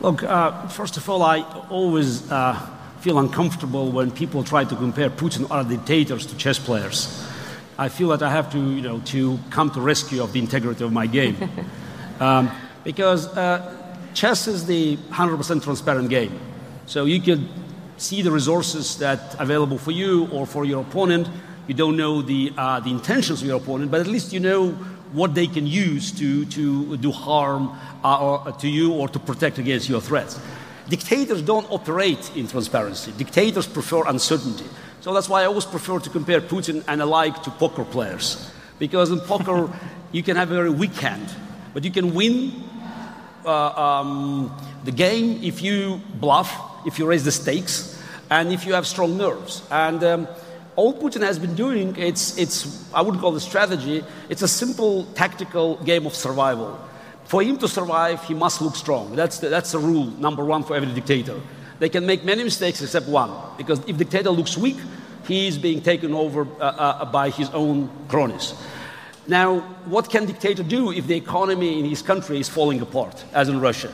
[0.00, 2.54] Look, uh, first of all, I always uh,
[3.00, 7.26] feel uncomfortable when people try to compare Putin or dictators to chess players.
[7.76, 10.84] I feel that I have to, you know, to come to rescue of the integrity
[10.84, 11.36] of my game.
[12.20, 12.52] um,
[12.84, 16.38] because uh, chess is the 100% transparent game.
[16.86, 17.48] So you could
[17.96, 21.28] see the resources that available for you or for your opponent.
[21.66, 24.70] You don't know the, uh, the intentions of your opponent, but at least you know
[25.12, 29.18] what they can use to, to do harm uh, or, uh, to you or to
[29.18, 30.38] protect against your threats.
[30.88, 33.12] Dictators don't operate in transparency.
[33.12, 34.66] Dictators prefer uncertainty.
[35.00, 38.50] So that's why I always prefer to compare Putin and alike to poker players.
[38.78, 39.72] Because in poker,
[40.12, 41.28] you can have a very weak hand,
[41.74, 42.52] but you can win
[43.44, 48.72] uh, um, the game if you bluff if you raise the stakes, and if you
[48.74, 49.62] have strong nerves.
[49.70, 50.28] And um,
[50.76, 55.04] all Putin has been doing, it's, it's, I wouldn't call it strategy, it's a simple
[55.14, 56.78] tactical game of survival.
[57.24, 59.16] For him to survive, he must look strong.
[59.16, 61.40] That's the, that's the rule, number one, for every dictator.
[61.78, 64.76] They can make many mistakes except one, because if dictator looks weak,
[65.26, 68.54] he is being taken over uh, uh, by his own cronies.
[69.26, 73.48] Now, what can dictator do if the economy in his country is falling apart, as
[73.48, 73.92] in Russia?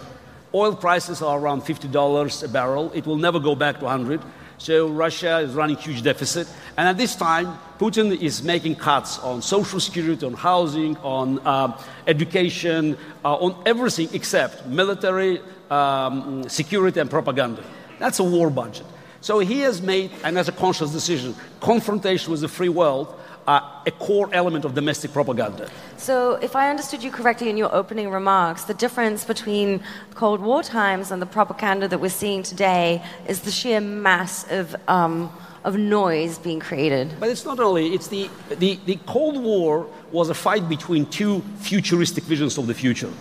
[0.55, 2.93] Oil prices are around $50 a barrel.
[2.95, 4.21] It will never go back to 100.
[4.59, 6.47] So Russia is running huge deficit.
[6.77, 11.81] And at this time, Putin is making cuts on social security, on housing, on uh,
[12.07, 17.65] education, uh, on everything except military, um, security, and propaganda.
[17.99, 18.87] That's a war budget.
[19.21, 23.61] So he has made, and as a conscious decision, confrontation with the free world uh,
[23.87, 25.69] a core element of domestic propaganda.
[25.97, 29.81] So, if I understood you correctly in your opening remarks, the difference between
[30.15, 34.77] Cold War times and the propaganda that we're seeing today is the sheer mass of.
[34.89, 35.31] Um,
[35.65, 37.15] of noise being created.
[37.21, 38.29] But it's not only, it's the,
[38.59, 43.13] the, the Cold War was a fight between two futuristic visions of the future.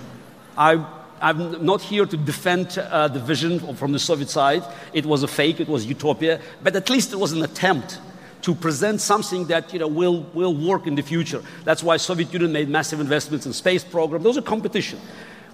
[0.57, 0.83] I,
[1.21, 4.63] I'm not here to defend uh, the vision from the Soviet side.
[4.91, 7.99] It was a fake, it was utopia, but at least it was an attempt
[8.41, 11.43] to present something that you know, will, will work in the future.
[11.63, 14.23] That's why Soviet Union made massive investments in space program.
[14.23, 14.99] Those are competition.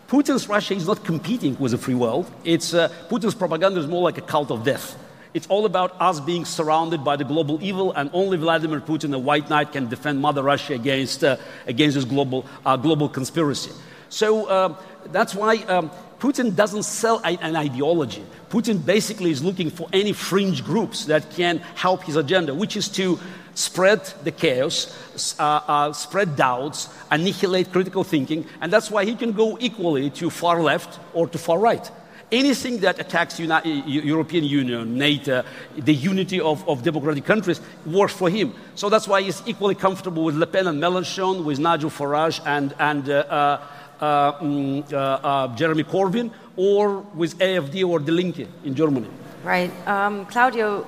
[0.07, 2.31] Putin's Russia is not competing with the free world.
[2.45, 4.97] It's, uh, Putin's propaganda is more like a cult of death.
[5.33, 9.19] It's all about us being surrounded by the global evil, and only Vladimir Putin, the
[9.19, 11.35] White Knight, can defend Mother Russia against, uh,
[11.67, 13.71] against this global, uh, global conspiracy.
[14.09, 14.75] So uh,
[15.07, 18.23] that's why um, Putin doesn't sell an ideology.
[18.49, 22.89] Putin basically is looking for any fringe groups that can help his agenda, which is
[22.89, 23.19] to
[23.53, 29.31] spread the chaos, uh, uh, spread doubts, annihilate critical thinking, and that's why he can
[29.31, 31.91] go equally to far left or to far right.
[32.31, 35.45] Anything that attacks European Union, NATO,
[35.77, 38.53] the unity of, of, democratic countries works for him.
[38.75, 42.75] So that's why he's equally comfortable with Le Pen and Mélenchon, with Nigel Farage and,
[42.79, 43.59] and uh,
[43.99, 49.07] uh mm, uh, uh, Jeremy Corbyn or with AFD or Die Linke in Germany.
[49.43, 49.71] Right.
[49.87, 50.85] Um, Claudio,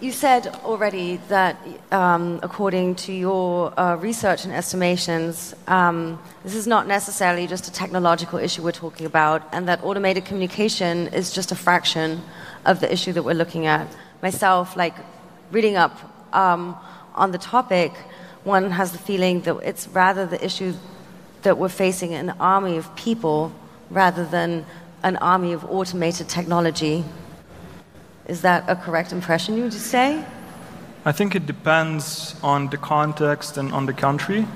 [0.00, 1.56] you said already that,
[1.92, 7.72] um, according to your uh, research and estimations, um, this is not necessarily just a
[7.72, 12.22] technological issue we're talking about, and that automated communication is just a fraction
[12.64, 13.86] of the issue that we're looking at.
[14.22, 14.94] Myself, like
[15.50, 15.98] reading up
[16.34, 16.76] um,
[17.14, 17.92] on the topic,
[18.44, 20.72] one has the feeling that it's rather the issue
[21.42, 23.52] that we're facing an army of people
[23.90, 24.64] rather than
[25.02, 27.04] an army of automated technology.
[28.26, 30.24] Is that a correct impression, you would say?
[31.04, 34.46] I think it depends on the context and on the country.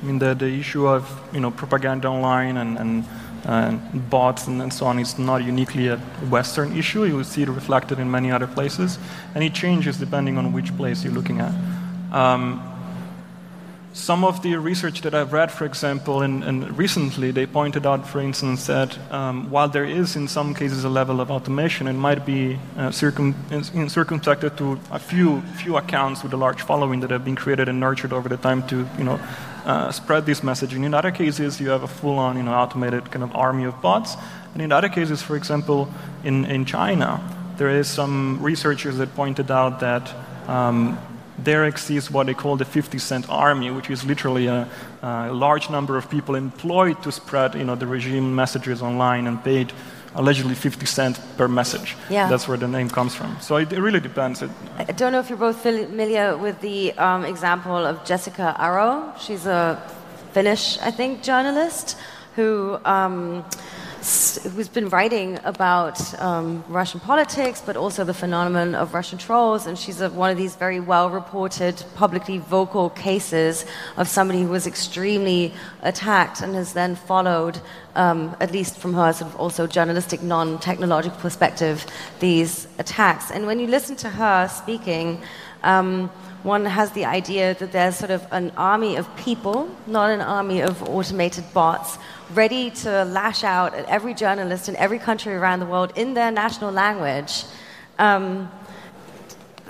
[0.00, 3.04] I mean, the, the issue of you know propaganda online and, and,
[3.44, 5.98] and bots and, and, so on is not uniquely a
[6.30, 7.04] Western issue.
[7.04, 8.98] You will see it reflected in many other places,
[9.34, 11.52] and it changes depending on which place you're looking at.
[12.12, 12.69] Um,
[13.92, 18.20] some of the research that I've read, for example, and, recently, they pointed out, for
[18.20, 22.24] instance, that um, while there is in some cases a level of automation, it might
[22.24, 23.34] be uh, circum-
[23.88, 27.80] circumspected to a few few accounts with a large following that have been created and
[27.80, 29.18] nurtured over the time to, you know,
[29.64, 30.72] uh, spread this message.
[30.72, 33.82] And in other cases, you have a full-on, you know, automated kind of army of
[33.82, 34.16] bots.
[34.54, 35.88] And in other cases, for example,
[36.22, 37.20] in, in China,
[37.56, 40.14] there is some researchers that pointed out that
[40.48, 40.98] um,
[41.44, 44.68] there exists what they call the 50 cent army, which is literally a,
[45.02, 49.42] a, large number of people employed to spread you know, the regime messages online and
[49.42, 49.72] paid
[50.14, 51.96] allegedly 50 cents per message.
[52.08, 52.28] Yeah.
[52.28, 53.38] That's where the name comes from.
[53.40, 54.42] So it, it really depends.
[54.42, 59.18] It, I don't know if you're both familiar with the um, example of Jessica Aro.
[59.18, 59.80] She's a
[60.32, 61.96] Finnish, I think, journalist
[62.36, 62.78] who.
[62.84, 63.44] Um,
[64.00, 69.66] who's been writing about um, Russian politics, but also the phenomenon of Russian trolls.
[69.66, 74.48] And she's a, one of these very well reported, publicly vocal cases of somebody who
[74.48, 77.60] was extremely attacked and has then followed,
[77.94, 81.84] um, at least from her sort of also journalistic, non technological perspective,
[82.20, 83.30] these attacks.
[83.30, 85.20] And when you listen to her speaking,
[85.62, 86.10] um,
[86.42, 90.62] one has the idea that there's sort of an army of people, not an army
[90.62, 91.98] of automated bots,
[92.34, 96.30] ready to lash out at every journalist in every country around the world in their
[96.30, 97.44] national language.
[97.98, 98.50] Um,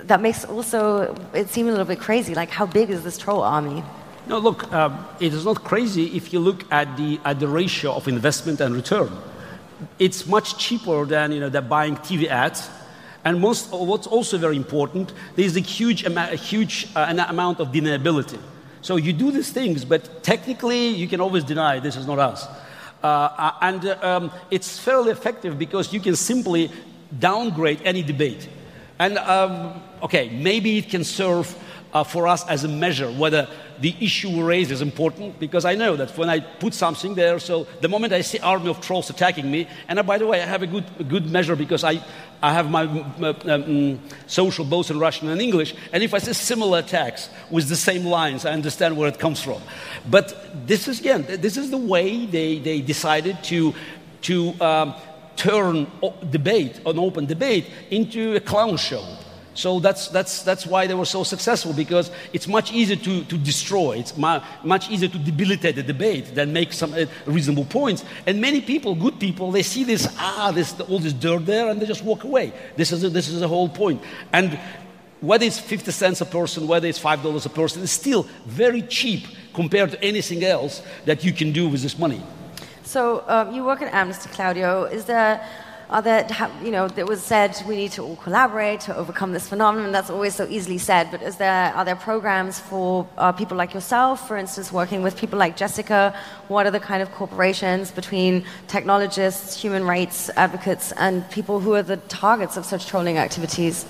[0.03, 2.33] that makes also it seem a little bit crazy.
[2.35, 3.83] Like, how big is this troll army?
[4.27, 7.93] No, look, um, it is not crazy if you look at the, at the ratio
[7.93, 9.11] of investment and return.
[9.99, 12.69] It's much cheaper than, you know, buying TV ads.
[13.23, 18.39] And most, what's also very important, there's a huge, a huge uh, amount of deniability.
[18.81, 22.47] So you do these things, but technically you can always deny this is not us.
[23.03, 26.71] Uh, uh, and uh, um, it's fairly effective because you can simply
[27.17, 28.47] downgrade any debate.
[28.99, 31.55] And um, okay, maybe it can serve
[31.93, 33.47] uh, for us as a measure whether
[33.79, 37.39] the issue we raise is important because I know that when I put something there,
[37.39, 40.41] so the moment I see army of trolls attacking me, and uh, by the way,
[40.41, 42.01] I have a good, a good measure because I,
[42.41, 46.79] I have my um, social both in Russian and English, and if I see similar
[46.79, 49.61] attacks with the same lines, I understand where it comes from.
[50.09, 53.75] But this is, again, this is the way they, they decided to,
[54.23, 54.95] to um,
[55.35, 55.87] turn
[56.29, 59.05] debate, an open debate, into a clown show.
[59.53, 63.37] So that's, that's, that's why they were so successful because it's much easier to, to
[63.37, 68.05] destroy, it's much easier to debilitate the debate than make some uh, reasonable points.
[68.25, 71.81] And many people, good people, they see this, ah, this, all this dirt there, and
[71.81, 72.53] they just walk away.
[72.77, 74.01] This is, a, this is the whole point.
[74.31, 74.57] And
[75.19, 79.27] whether it's 50 cents a person, whether it's $5 a person, it's still very cheap
[79.53, 82.23] compared to anything else that you can do with this money.
[82.83, 84.85] So um, you work at Amnesty, Claudio.
[84.85, 85.45] Is there
[85.99, 86.25] there,
[86.63, 89.91] you know, it was said we need to all collaborate to overcome this phenomenon.
[89.91, 91.11] That's always so easily said.
[91.11, 95.17] But is there, are there programs for uh, people like yourself, for instance, working with
[95.17, 96.15] people like Jessica?
[96.47, 101.83] What are the kind of corporations between technologists, human rights advocates, and people who are
[101.83, 103.85] the targets of such trolling activities?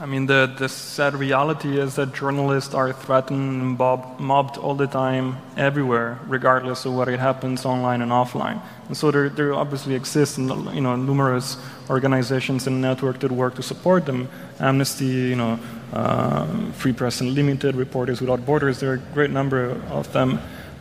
[0.00, 4.76] I mean, the, the sad reality is that journalists are threatened and mob, mobbed all
[4.76, 8.62] the time, everywhere, regardless of whether it happens online and offline.
[8.86, 11.56] And so there, there obviously exist you know, numerous
[11.90, 14.28] organizations and networks that work to support them.
[14.60, 15.58] Amnesty, you know,
[15.92, 20.38] uh, Free Press Unlimited, Reporters Without Borders, there are a great number of them.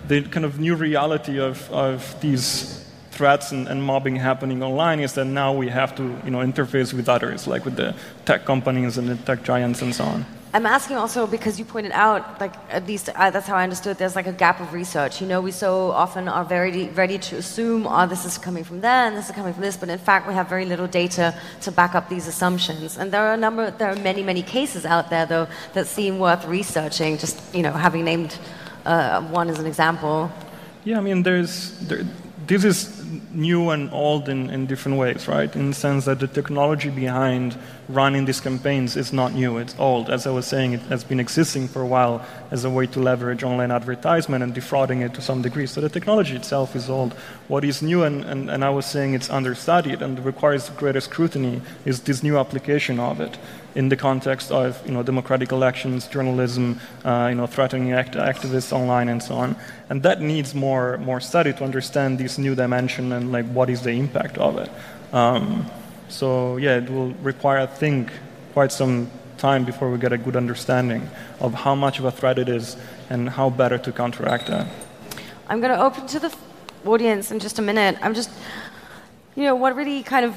[0.07, 2.86] The kind of new reality of, of these
[3.17, 6.93] threats and, and, mobbing happening online is that now we have to you know, interface
[6.93, 7.95] with others, like with the
[8.25, 10.25] tech companies and the tech giants and so on.
[10.53, 13.97] I'm asking also because you pointed out, like at least uh, that's how I understood.
[13.97, 15.21] There's like a gap of research.
[15.21, 18.79] You know, we so often are very ready to assume, oh, this is coming from
[18.79, 21.35] there, and this is coming from this, but in fact, we have very little data
[21.61, 22.97] to back up these assumptions.
[22.97, 26.17] And there are a number, there are many, many cases out there though that seem
[26.17, 27.17] worth researching.
[27.17, 28.39] Just you know, having named
[28.85, 30.31] uh, one as an example.
[30.85, 32.05] Yeah, I mean, there's there,
[32.47, 32.96] this is
[33.31, 35.53] new and old in, in different ways, right?
[35.55, 37.57] In the sense that the technology behind
[37.89, 40.09] running these campaigns is not new, it's old.
[40.09, 42.99] As I was saying, it has been existing for a while as a way to
[42.99, 45.65] leverage online advertisement and defrauding it to some degree.
[45.65, 47.13] So the technology itself is old.
[47.47, 51.61] What is new, and, and, and I was saying it's understudied and requires greater scrutiny,
[51.85, 53.37] is this new application of it
[53.77, 58.73] in the context of you know, democratic elections, journalism, uh, you know, threatening act- activists
[58.73, 59.55] online, and so on.
[59.89, 63.83] And that needs more, more study to understand this new dimension and like what is
[63.83, 64.71] the impact of it.
[65.13, 65.67] Um,
[66.09, 68.11] so yeah, it will require, I think,
[68.53, 71.07] quite some time before we get a good understanding
[71.39, 72.75] of how much of a threat it is
[73.11, 74.67] and how better to counteract that.
[75.49, 76.35] I'm going to open to the
[76.83, 77.95] audience in just a minute.
[78.01, 78.31] I'm just,
[79.35, 80.33] you know, what really kind of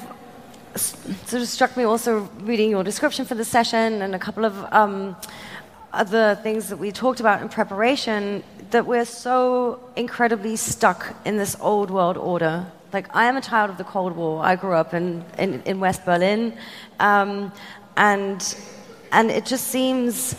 [0.77, 4.73] sort of struck me also reading your description for the session and a couple of
[4.73, 5.17] um,
[5.93, 11.57] other things that we talked about in preparation that we're so incredibly stuck in this
[11.61, 12.67] old world order.
[12.93, 14.45] Like, I am a child of the Cold War.
[14.45, 16.55] I grew up in, in, in West Berlin.
[16.99, 17.53] Um,
[17.97, 18.57] and,
[19.13, 20.37] and it just seems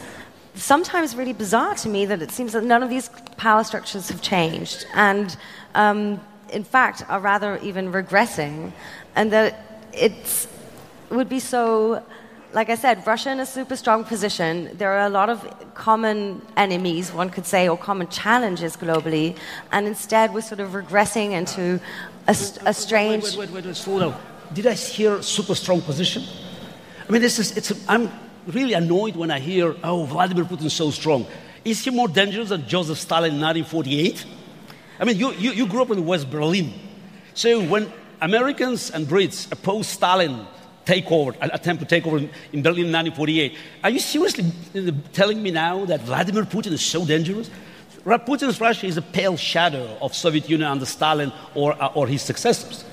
[0.54, 4.22] sometimes really bizarre to me that it seems that none of these power structures have
[4.22, 4.86] changed.
[4.94, 5.36] And
[5.76, 6.20] um,
[6.52, 8.72] in fact, are rather even regressing.
[9.16, 10.48] And that it
[11.10, 12.04] would be so,
[12.54, 14.70] like I said, Russia in a super strong position.
[14.78, 19.38] There are a lot of common enemies, one could say, or common challenges globally,
[19.72, 21.80] and instead we're sort of regressing into
[22.28, 22.32] a,
[22.66, 23.24] a strange.
[23.24, 24.14] Wait, wait, wait, wait, wait.
[24.54, 26.24] Did I hear super strong position?
[27.08, 28.12] I mean, this is, it's, I'm
[28.48, 31.26] really annoyed when I hear, oh, Vladimir Putin so strong.
[31.64, 34.26] Is he more dangerous than Joseph Stalin in 1948?
[35.00, 36.74] I mean, you, you, you grew up in West Berlin.
[37.34, 40.46] So when Americans and Brits opposed Stalin
[40.86, 43.56] takeover, attempt to take over in Berlin in 1948.
[43.84, 44.52] Are you seriously
[45.14, 47.50] telling me now that Vladimir Putin is so dangerous?
[48.04, 52.22] Putin's Russia is a pale shadow of Soviet Union under Stalin or, uh, or his
[52.22, 52.84] successors.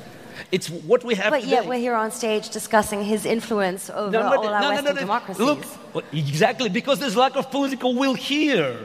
[0.53, 1.53] It's what we have but today.
[1.53, 5.01] yet we're here on stage discussing his influence over no, all our no, Western no,
[5.01, 5.45] democracies.
[5.45, 5.65] Look,
[6.13, 8.79] exactly, because there's lack of political will here.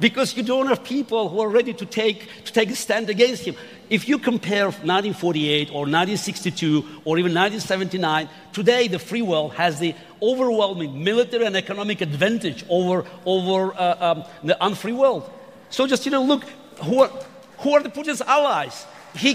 [0.00, 3.44] Because you don't have people who are ready to take, to take a stand against
[3.44, 3.56] him.
[3.90, 9.94] If you compare 1948 or 1962 or even 1979, today the free world has the
[10.22, 15.28] overwhelming military and economic advantage over, over uh, um, the unfree world.
[15.70, 16.44] So just, you know, look,
[16.84, 17.10] who are,
[17.58, 18.86] who are the Putin's allies?
[19.16, 19.34] He,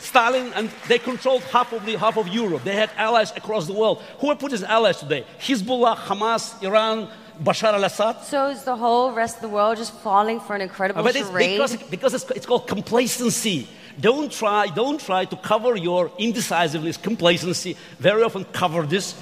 [0.00, 2.62] Stalin, and they controlled half of, the, half of Europe.
[2.62, 4.02] They had allies across the world.
[4.18, 5.24] Who are Putin's allies today?
[5.40, 7.08] Hezbollah, Hamas, Iran,
[7.42, 8.22] Bashar al-Assad.
[8.22, 11.52] So is the whole rest of the world just falling for an incredible but charade?
[11.52, 13.68] Because, because it's, it's called complacency.
[14.00, 17.76] Don't try, don't try to cover your indecisiveness, complacency.
[17.98, 19.14] Very often cover this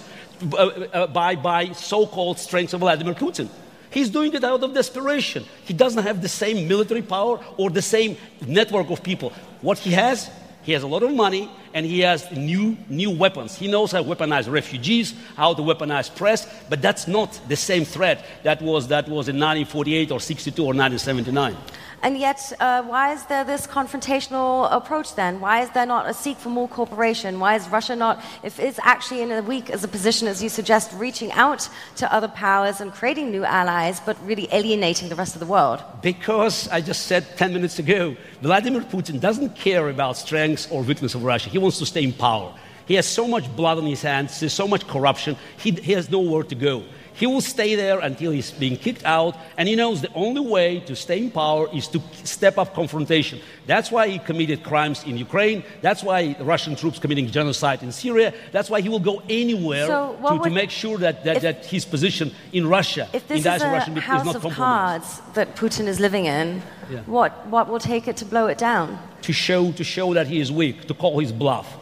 [0.52, 3.48] uh, uh, by, by so-called strengths of Vladimir Putin.
[3.90, 5.44] He's doing it out of desperation.
[5.64, 9.32] He doesn't have the same military power or the same network of people.
[9.60, 10.30] What he has,
[10.62, 13.56] he has a lot of money and he has new, new weapons.
[13.56, 17.84] He knows how to weaponize refugees, how to weaponize press, but that's not the same
[17.84, 21.56] threat that was, that was in 1948 or 62 or 1979.
[22.02, 25.40] And yet, uh, why is there this confrontational approach then?
[25.40, 27.38] Why is there not a seek for more cooperation?
[27.38, 30.48] Why is Russia not, if it's actually in a weak as a position as you
[30.48, 35.36] suggest, reaching out to other powers and creating new allies, but really alienating the rest
[35.36, 35.80] of the world?
[36.02, 41.14] Because I just said 10 minutes ago, Vladimir Putin doesn't care about strengths or weakness
[41.14, 41.50] of Russia.
[41.50, 42.52] He wants to stay in power.
[42.86, 46.10] He has so much blood on his hands, there's so much corruption, he, he has
[46.10, 46.82] nowhere to go.
[47.22, 50.80] He will stay there until he's being kicked out, and he knows the only way
[50.80, 53.38] to stay in power is to step up confrontation.
[53.64, 55.62] That's why he committed crimes in Ukraine.
[55.82, 58.34] That's why Russian troops committing genocide in Syria.
[58.50, 61.64] That's why he will go anywhere so to, to, make sure that, that, if, that,
[61.64, 65.54] his position in Russia, if this in is a Russian, house is of cards that
[65.54, 66.60] Putin is living in,
[66.90, 67.02] yeah.
[67.06, 68.98] what, what will take it to blow it down?
[69.28, 71.78] To show, to show that he is weak, to call his bluff,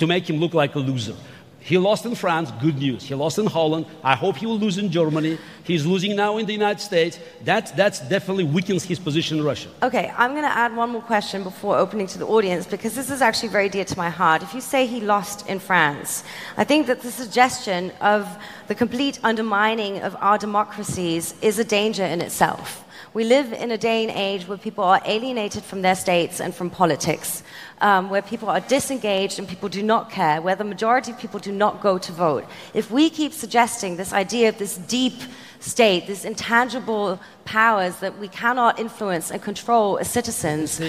[0.00, 1.16] to make him look like a loser.
[1.64, 3.04] He lost in France, good news.
[3.04, 3.86] He lost in Holland.
[4.02, 5.38] I hope he will lose in Germany.
[5.64, 7.18] He's losing now in the United States.
[7.44, 9.70] That that's definitely weakens his position in Russia.
[9.82, 13.10] Okay, I'm going to add one more question before opening to the audience because this
[13.10, 14.42] is actually very dear to my heart.
[14.42, 16.22] If you say he lost in France,
[16.58, 18.28] I think that the suggestion of
[18.68, 22.83] the complete undermining of our democracies is a danger in itself.
[23.14, 26.52] We live in a day and age where people are alienated from their states and
[26.52, 27.44] from politics,
[27.80, 31.38] um, where people are disengaged and people do not care, where the majority of people
[31.38, 32.44] do not go to vote.
[32.74, 35.14] If we keep suggesting this idea of this deep
[35.60, 40.80] state, these intangible powers that we cannot influence and control as citizens,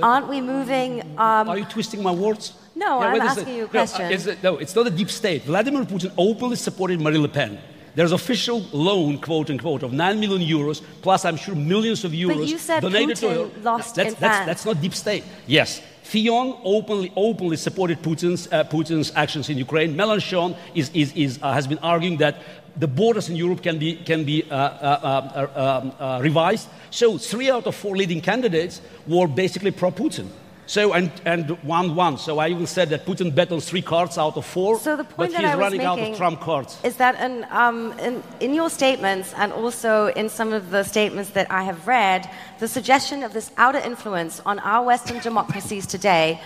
[0.00, 1.00] aren't we moving?
[1.18, 2.52] Um, are you twisting my words?
[2.76, 4.08] No, yeah, I'm asking you a question.
[4.08, 5.42] No, uh, no, it's not a deep state.
[5.42, 7.58] Vladimir Putin openly supported Marie Le Pen.
[7.94, 12.38] There's official loan, quote unquote, of 9 million euros, plus I'm sure millions of euros
[12.38, 15.24] but you said donated Putin to lost that's, in that's, that's not deep state.
[15.46, 19.94] Yes, Fillon openly, openly supported Putin's, uh, Putin's actions in Ukraine.
[19.94, 22.42] Mélenchon is, is, is, uh, has been arguing that
[22.76, 26.68] the borders in Europe can be, can be uh, uh, uh, um, revised.
[26.90, 30.28] So three out of four leading candidates were basically pro-Putin.
[30.66, 32.18] So and and one one.
[32.18, 34.78] So I even said that Putin bet on three cards out of four.
[34.78, 36.78] So the point but that he's I was running making out of trump cards.
[36.84, 41.30] is that in, um, in, in your statements and also in some of the statements
[41.30, 46.40] that I have read, the suggestion of this outer influence on our Western democracies today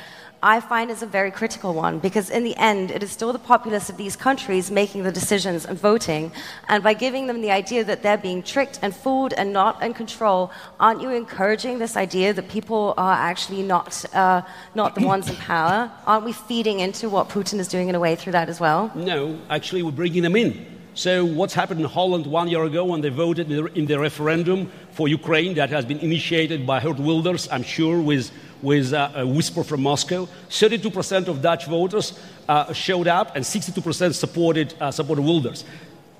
[0.46, 3.38] I find is a very critical one because, in the end, it is still the
[3.52, 6.30] populace of these countries making the decisions and voting.
[6.68, 9.92] And by giving them the idea that they're being tricked and fooled and not in
[9.92, 14.42] control, aren't you encouraging this idea that people are actually not, uh,
[14.76, 15.90] not the ones in power?
[16.06, 18.92] Aren't we feeding into what Putin is doing in a way through that as well?
[18.94, 20.64] No, actually, we're bringing them in.
[20.94, 25.08] So, what's happened in Holland one year ago when they voted in the referendum for
[25.08, 28.30] Ukraine that has been initiated by Geert Wilders, I'm sure, with
[28.66, 30.28] with uh, a whisper from Moscow.
[30.50, 35.64] 32% of Dutch voters uh, showed up, and 62% supported, uh, supported Wilders.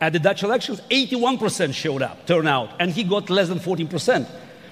[0.01, 4.28] At the Dutch elections, 81% showed up, turnout, and he got less than 14%.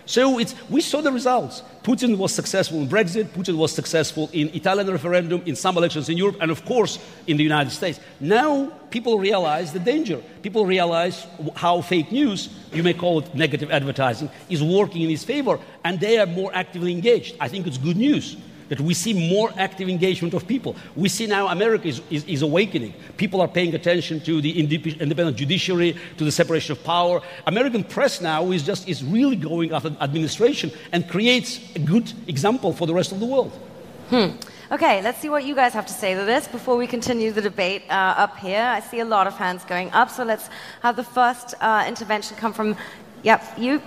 [0.07, 1.62] So we saw the results.
[1.82, 6.16] Putin was successful in Brexit, Putin was successful in Italian referendum, in some elections in
[6.16, 8.00] Europe, and of course in the United States.
[8.20, 10.22] Now people realize the danger.
[10.42, 15.24] People realize how fake news, you may call it negative advertising, is working in his
[15.24, 17.36] favor, and they are more actively engaged.
[17.40, 18.36] I think it's good news
[18.68, 20.76] that we see more active engagement of people.
[20.96, 22.94] We see now America is, is, is, awakening.
[23.16, 27.20] People are paying attention to the independent judiciary, to the separation of power.
[27.46, 32.72] American press now is just is really going after administration and creates a good example
[32.72, 33.52] for the rest of the world.
[34.10, 34.36] Hmm.
[34.72, 37.42] Okay, let's see what you guys have to say to this before we continue the
[37.42, 38.62] debate uh, up here.
[38.62, 40.48] I see a lot of hands going up, so let's
[40.82, 42.76] have the first uh, intervention come from,
[43.22, 43.82] yep, you.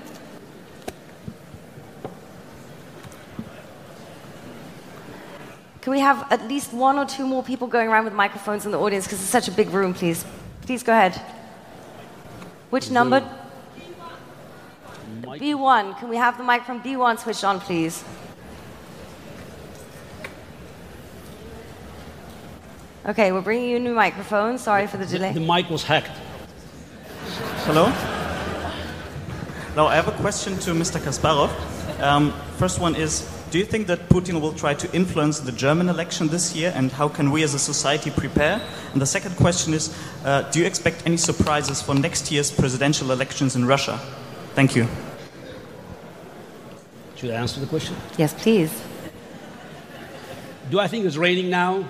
[5.87, 8.73] Can we have at least one or two more people going around with microphones in
[8.73, 10.25] the audience because it's such a big room, please?
[10.63, 11.15] Please go ahead.
[12.71, 13.21] Which number?
[15.21, 15.97] B1.
[15.97, 18.03] Can we have the mic from B1 switched on, please?
[23.05, 24.57] Okay, we're bringing you a new microphone.
[24.57, 25.31] Sorry for the delay.
[25.31, 26.11] The, the mic was hacked.
[27.63, 27.85] Hello?
[29.77, 30.99] Now, I have a question to Mr.
[30.99, 31.49] Kasparov.
[32.01, 35.87] Um, first one is do you think that Putin will try to influence the German
[35.87, 38.61] election this year, and how can we as a society prepare?
[38.91, 39.95] And the second question is
[40.25, 43.99] uh, Do you expect any surprises for next year's presidential elections in Russia?
[44.53, 44.87] Thank you.
[47.15, 47.95] Should I answer the question?
[48.17, 48.83] Yes, please.
[50.69, 51.87] Do I think it's raining now?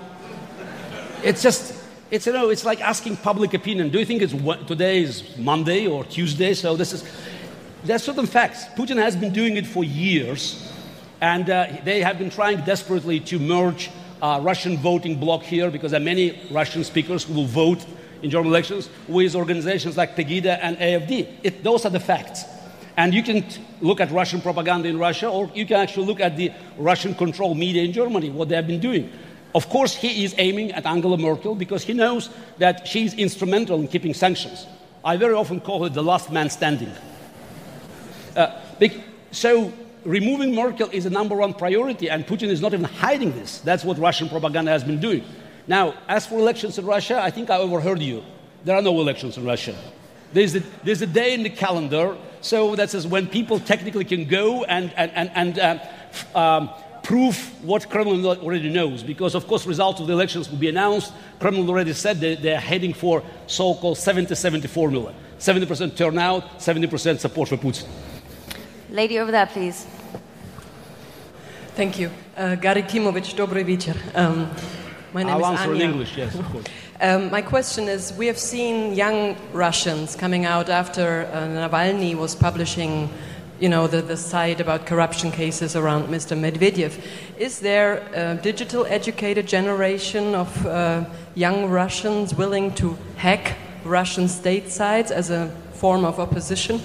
[1.23, 1.73] It's just,
[2.11, 3.89] it's, you know, it's like asking public opinion.
[3.89, 4.33] Do you think it's
[4.67, 6.53] today is Monday or Tuesday?
[6.53, 7.03] So this is,
[7.83, 8.65] there's certain facts.
[8.75, 10.67] Putin has been doing it for years
[11.21, 13.89] and uh, they have been trying desperately to merge
[14.21, 17.85] uh, Russian voting bloc here because there are many Russian speakers who will vote
[18.21, 21.27] in German elections with organizations like Pegida and AFD.
[21.43, 22.43] It, those are the facts.
[22.95, 23.45] And you can
[23.79, 27.57] look at Russian propaganda in Russia, or you can actually look at the Russian controlled
[27.57, 29.11] media in Germany, what they have been doing.
[29.53, 33.79] Of course, he is aiming at Angela Merkel because he knows that she is instrumental
[33.79, 34.65] in keeping sanctions.
[35.05, 36.91] I very often call her the last man standing.
[38.35, 38.59] Uh,
[39.31, 39.71] so
[40.05, 43.59] removing Merkel is a number one priority, and Putin is not even hiding this.
[43.59, 45.23] That's what Russian propaganda has been doing.
[45.67, 48.23] Now, as for elections in Russia, I think I overheard you.
[48.63, 49.75] There are no elections in Russia.
[50.33, 54.25] There's a, there's a day in the calendar, so that says when people technically can
[54.25, 56.69] go and, and, and, and uh, um,
[57.07, 59.01] prove what Kremlin already knows.
[59.01, 61.13] Because, of course, results of the elections will be announced.
[61.39, 67.47] Kremlin already said that they're heading for so called 70-70 formula, 70% turnout, 70% support
[67.47, 67.87] for Putin.
[68.89, 69.85] Lady over there, please.
[71.75, 72.09] Thank you.
[72.35, 73.35] Uh, Garry Kimovich.
[74.15, 74.49] Um,
[75.13, 75.83] my name I'll is answer Anya.
[75.83, 76.65] in English, yes, of course.
[77.01, 82.33] Um, my question is We have seen young Russians coming out after uh, Navalny was
[82.33, 83.09] publishing
[83.59, 86.37] you know, the, the site about corruption cases around Mr.
[86.37, 87.01] Medvedev.
[87.37, 94.69] Is there a digital educated generation of uh, young Russians willing to hack Russian state
[94.69, 96.79] sites as a form of opposition?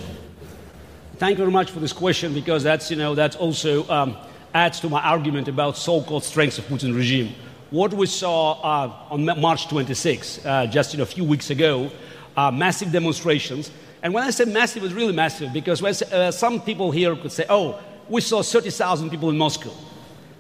[1.23, 4.17] Thank you very much for this question because that's, you know, that's also um,
[4.55, 7.33] adds to my argument about so-called strengths of Putin regime.
[7.71, 11.93] What we saw uh, on March 26, uh, just you know, a few weeks ago,
[12.37, 13.71] uh, massive demonstrations.
[14.03, 17.31] And when I say massive, it's really massive because when, uh, some people here could
[17.31, 19.71] say, oh, we saw 30,000 people in Moscow.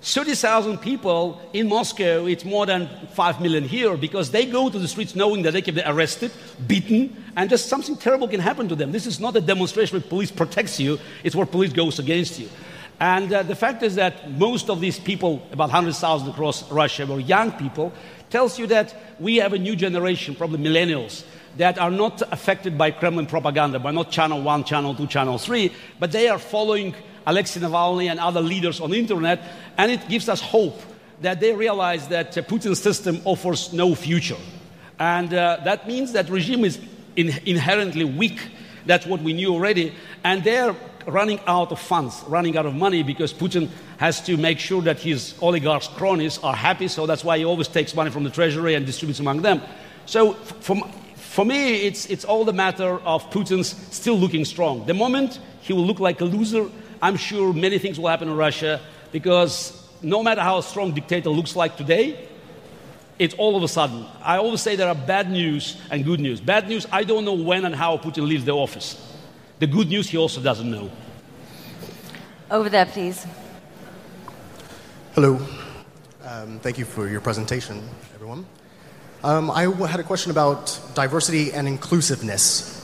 [0.03, 4.88] 30,000 people in Moscow, it's more than 5 million here because they go to the
[4.88, 6.32] streets knowing that they can be arrested,
[6.66, 8.90] beaten, and just something terrible can happen to them.
[8.90, 12.48] This is not a demonstration where police protects you, it's where police goes against you.
[12.98, 17.20] And uh, the fact is that most of these people, about 100,000 across Russia, were
[17.20, 17.92] young people,
[18.28, 21.24] tells you that we have a new generation, probably millennials,
[21.59, 25.72] that are not affected by Kremlin propaganda, by not channel one, channel two, channel three,
[26.00, 26.92] but they are following
[27.26, 29.42] Alexei Navalny and other leaders on the internet,
[29.76, 30.80] and it gives us hope
[31.20, 34.36] that they realize that uh, Putin's system offers no future.
[34.98, 36.78] And uh, that means that regime is
[37.16, 38.40] in- inherently weak.
[38.86, 39.94] That's what we knew already.
[40.24, 40.74] And they're
[41.06, 43.68] running out of funds, running out of money because Putin
[43.98, 46.88] has to make sure that his oligarchs, cronies are happy.
[46.88, 49.62] So that's why he always takes money from the treasury and distributes among them.
[50.06, 50.76] So for,
[51.14, 54.86] for me, it's, it's all the matter of Putin's still looking strong.
[54.86, 56.68] The moment he will look like a loser,
[57.03, 58.80] I'm sure many things will happen in Russia
[59.11, 62.28] because no matter how a strong dictator looks like today,
[63.18, 64.07] it's all of a sudden.
[64.22, 66.40] I always say there are bad news and good news.
[66.40, 68.96] Bad news, I don't know when and how Putin leaves the office.
[69.59, 70.90] The good news, he also doesn't know.
[72.50, 73.26] Over there, please.
[75.14, 75.40] Hello.
[76.24, 77.82] Um, thank you for your presentation,
[78.14, 78.46] everyone.
[79.24, 82.82] Um, I w- had a question about diversity and inclusiveness.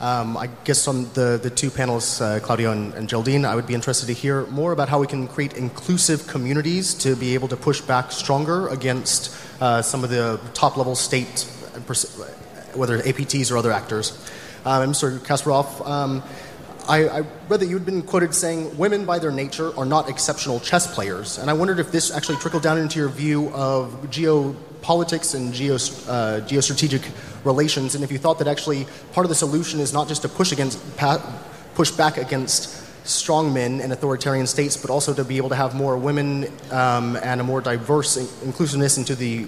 [0.00, 3.66] Um, I guess on the, the two panels, uh, Claudio and, and Geraldine, I would
[3.66, 7.48] be interested to hear more about how we can create inclusive communities to be able
[7.48, 11.42] to push back stronger against uh, some of the top level state,
[12.72, 14.12] whether APTs or other actors.
[14.64, 15.18] Um, Mr.
[15.18, 16.22] Kasparov, um,
[16.88, 20.60] I, I, read that you'd been quoted saying women by their nature are not exceptional
[20.60, 21.36] chess players.
[21.36, 24.10] And I wondered if this actually trickled down into your view of
[24.80, 27.10] geopolitics and geo, uh, geostrategic
[27.44, 30.28] relations, and if you thought that actually part of the solution is not just to
[30.28, 30.78] push, against,
[31.74, 32.76] push back against
[33.06, 37.16] strong men and authoritarian states, but also to be able to have more women um,
[37.22, 39.46] and a more diverse inclusiveness into the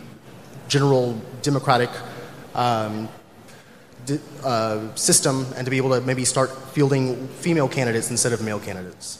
[0.68, 1.90] general democratic
[2.54, 3.08] um,
[4.42, 8.58] uh, system, and to be able to maybe start fielding female candidates instead of male
[8.58, 9.18] candidates.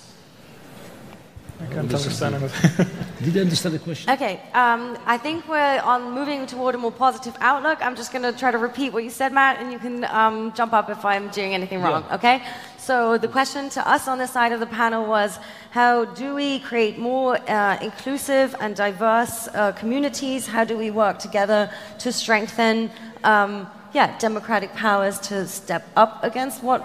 [1.63, 2.87] I can't understand anything.
[3.23, 4.13] Did you understand the question?
[4.13, 7.79] Okay, um, I think we're on moving toward a more positive outlook.
[7.81, 10.53] I'm just going to try to repeat what you said, Matt, and you can um,
[10.55, 12.17] jump up if I'm doing anything wrong, Yeah.
[12.17, 12.43] okay?
[12.79, 15.39] So the question to us on this side of the panel was
[15.71, 20.49] how do we create more uh, inclusive and diverse uh, communities?
[20.49, 22.91] How do we work together to strengthen,
[23.23, 26.83] um, yeah, democratic powers to step up against what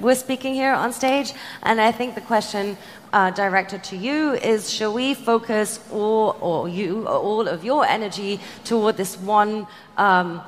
[0.00, 1.32] we're speaking here on stage.
[1.62, 2.76] And I think the question
[3.12, 8.40] uh, directed to you is shall we focus all, or you, all of your energy
[8.64, 10.42] toward this one um,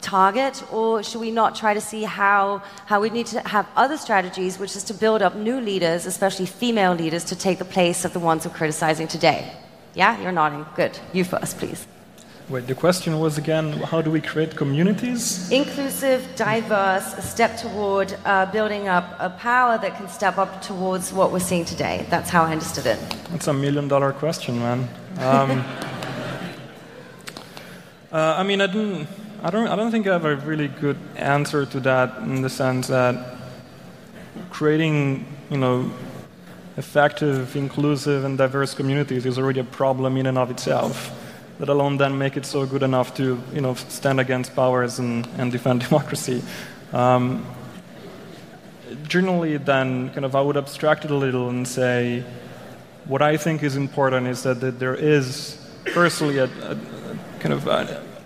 [0.00, 3.96] target, or should we not try to see how, how we need to have other
[3.96, 8.04] strategies, which is to build up new leaders, especially female leaders, to take the place
[8.04, 9.52] of the ones we're criticizing today?
[9.94, 10.64] Yeah, you're nodding.
[10.76, 10.98] Good.
[11.12, 11.86] You first, please.
[12.50, 15.48] Wait, the question was again how do we create communities?
[15.52, 21.12] inclusive, diverse, a step toward uh, building up a power that can step up towards
[21.12, 22.04] what we're seeing today.
[22.10, 22.98] That's how I understood it.
[23.30, 24.88] That's a million dollar question, man.
[25.18, 25.50] Um,
[28.12, 29.06] uh, I mean, I don't,
[29.44, 32.50] I, don't, I don't think I have a really good answer to that in the
[32.50, 33.36] sense that
[34.50, 35.88] creating, you know,
[36.76, 41.16] effective, inclusive, and diverse communities is already a problem in and of itself.
[41.60, 45.28] Let alone then make it so good enough to, you know, stand against powers and,
[45.36, 46.42] and defend democracy.
[46.90, 47.44] Um,
[49.02, 52.24] generally, then, kind of, I would abstract it a little and say,
[53.04, 55.58] what I think is important is that, that there is,
[55.92, 56.78] firstly, a, a,
[57.40, 57.68] kind of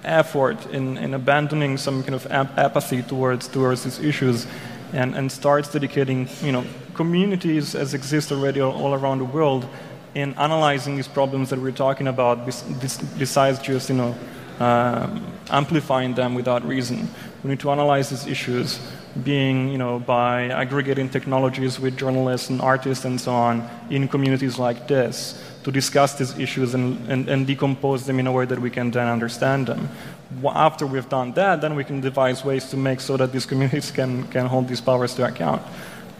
[0.05, 4.47] effort in, in abandoning some kind of ap- apathy towards towards these issues,
[4.93, 6.64] and, and starts dedicating, you know,
[6.95, 9.68] communities as exist already all, all around the world
[10.15, 14.15] in analyzing these problems that we're talking about, bes- bes- besides just, you know,
[14.61, 17.09] um, amplifying them without reason.
[17.43, 18.81] We need to analyze these issues,
[19.23, 24.59] being, you know, by aggregating technologies with journalists and artists and so on in communities
[24.59, 28.59] like this to discuss these issues and, and, and decompose them in a way that
[28.59, 29.89] we can then understand them.
[30.47, 33.91] After we've done that, then we can devise ways to make so that these communities
[33.91, 35.62] can, can hold these powers to account.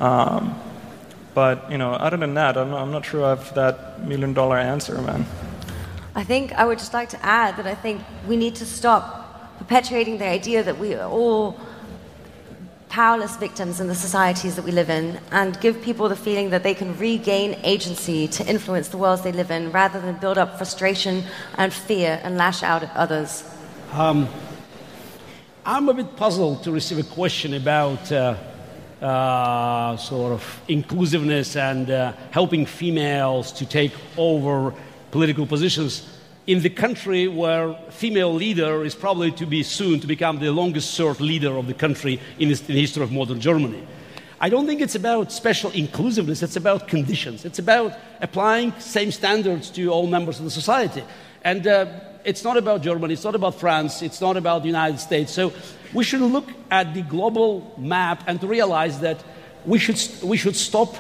[0.01, 0.59] Um,
[1.35, 4.57] but, you know, other than that, I'm, I'm not sure I have that million dollar
[4.57, 5.27] answer, man.
[6.15, 9.59] I think I would just like to add that I think we need to stop
[9.59, 11.59] perpetuating the idea that we are all
[12.89, 16.63] powerless victims in the societies that we live in and give people the feeling that
[16.63, 20.57] they can regain agency to influence the worlds they live in rather than build up
[20.57, 21.25] frustration
[21.59, 23.43] and fear and lash out at others.
[23.93, 24.29] Um,
[25.67, 28.37] I'm a bit puzzled to receive a question about uh,
[29.01, 34.73] uh, sort of inclusiveness and uh, helping females to take over
[35.11, 36.09] political positions
[36.47, 40.91] in the country where female leader is probably to be soon to become the longest
[40.91, 43.83] served leader of the country in the, history of modern Germany.
[44.41, 47.45] I don't think it's about special inclusiveness, it's about conditions.
[47.45, 51.03] It's about applying same standards to all members of the society.
[51.43, 51.87] And uh,
[52.25, 55.33] it's not about Germany, it's not about France, it's not about the United States.
[55.33, 55.53] So
[55.93, 59.23] we should look at the global map and to realize that
[59.65, 60.95] we should, we should stop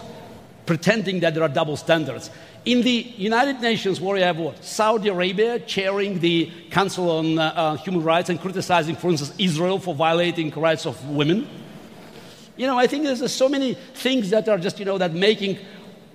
[0.66, 2.30] pretending that there are double standards.
[2.64, 4.64] In the United Nations, where you have what?
[4.64, 9.78] Saudi Arabia chairing the Council on uh, uh, Human Rights and criticizing, for instance, Israel
[9.78, 11.46] for violating rights of women.
[12.56, 15.58] You know, I think there's so many things that are just, you know, that making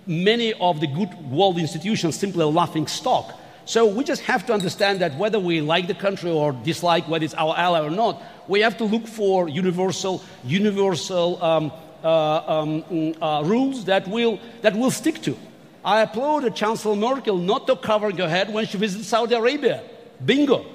[0.07, 3.37] many of the good world institutions simply a laughing stock.
[3.69, 7.23] So we just have to understand that whether we like the country or dislike whether
[7.23, 11.71] it's our ally or not, we have to look for universal, universal um,
[12.03, 15.37] uh, um, mm, uh, rules that we'll, that we'll stick to.
[15.85, 19.83] I applaud Chancellor Merkel not to cover her head when she visits Saudi Arabia.
[20.25, 20.65] Bingo.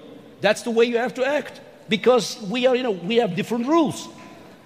[0.40, 3.66] That's the way you have to act because we are, you know, we have different
[3.66, 4.06] rules,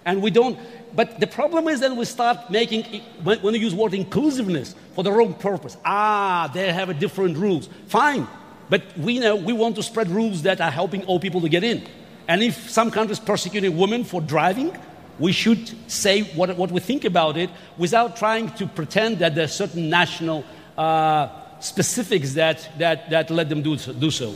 [0.04, 0.58] and we don't.
[0.94, 5.04] But the problem is that we start making when, when you use word inclusiveness for
[5.04, 5.76] the wrong purpose.
[5.84, 7.68] Ah, they have a different rules.
[7.86, 8.26] Fine,
[8.68, 11.64] but we know we want to spread rules that are helping all people to get
[11.64, 11.86] in.
[12.26, 14.76] And if some countries persecuting women for driving,
[15.18, 19.44] we should say what, what we think about it without trying to pretend that there
[19.44, 20.44] are certain national
[20.76, 21.28] uh,
[21.60, 23.76] specifics that, that, that let them do.
[23.76, 24.34] Do so.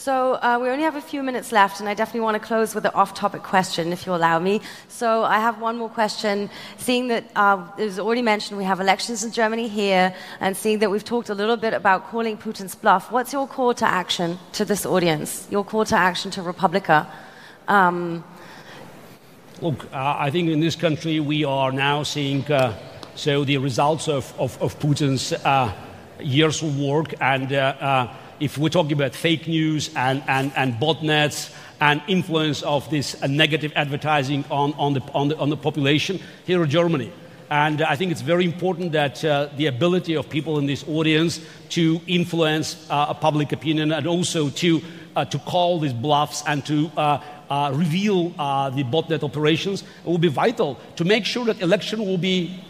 [0.00, 2.74] So uh, we only have a few minutes left, and I definitely want to close
[2.74, 4.62] with an off-topic question, if you allow me.
[4.88, 6.48] So I have one more question.
[6.78, 10.78] Seeing that uh, it was already mentioned we have elections in Germany here, and seeing
[10.78, 14.38] that we've talked a little bit about calling Putin's bluff, what's your call to action
[14.52, 15.46] to this audience?
[15.50, 17.06] Your call to action to re:publica?
[17.68, 18.24] Um,
[19.60, 22.72] Look, uh, I think in this country we are now seeing uh,
[23.16, 25.70] so the results of, of, of Putin's uh,
[26.18, 27.12] years of work.
[27.20, 28.08] And uh,
[28.40, 33.26] if we're talking about fake news and, and, and botnets and influence of this uh,
[33.26, 37.12] negative advertising on, on, the, on, the, on the population here in Germany.
[37.50, 41.40] And I think it's very important that uh, the ability of people in this audience
[41.70, 44.80] to influence uh, public opinion and also to,
[45.16, 50.28] uh, to call these bluffs and to uh, reveal uh, the botnet operations will be
[50.28, 52.62] vital to make sure that election will be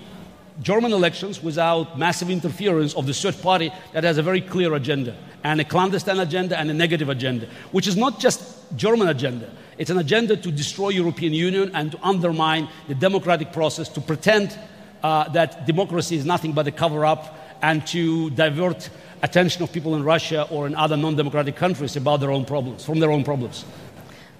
[0.63, 5.15] German elections without massive interference of the third party that has a very clear agenda
[5.45, 8.43] and a clandestine agenda and a negative agenda, which is not just
[8.77, 9.51] German agenda.
[9.79, 14.59] It's an agenda to destroy European Union and to undermine the democratic process, to pretend
[15.03, 18.89] uh, that democracy is nothing but a cover-up, and to divert
[19.23, 23.01] attention of people in Russia or in other non-democratic countries about their own problems, from
[23.01, 23.65] their own problems.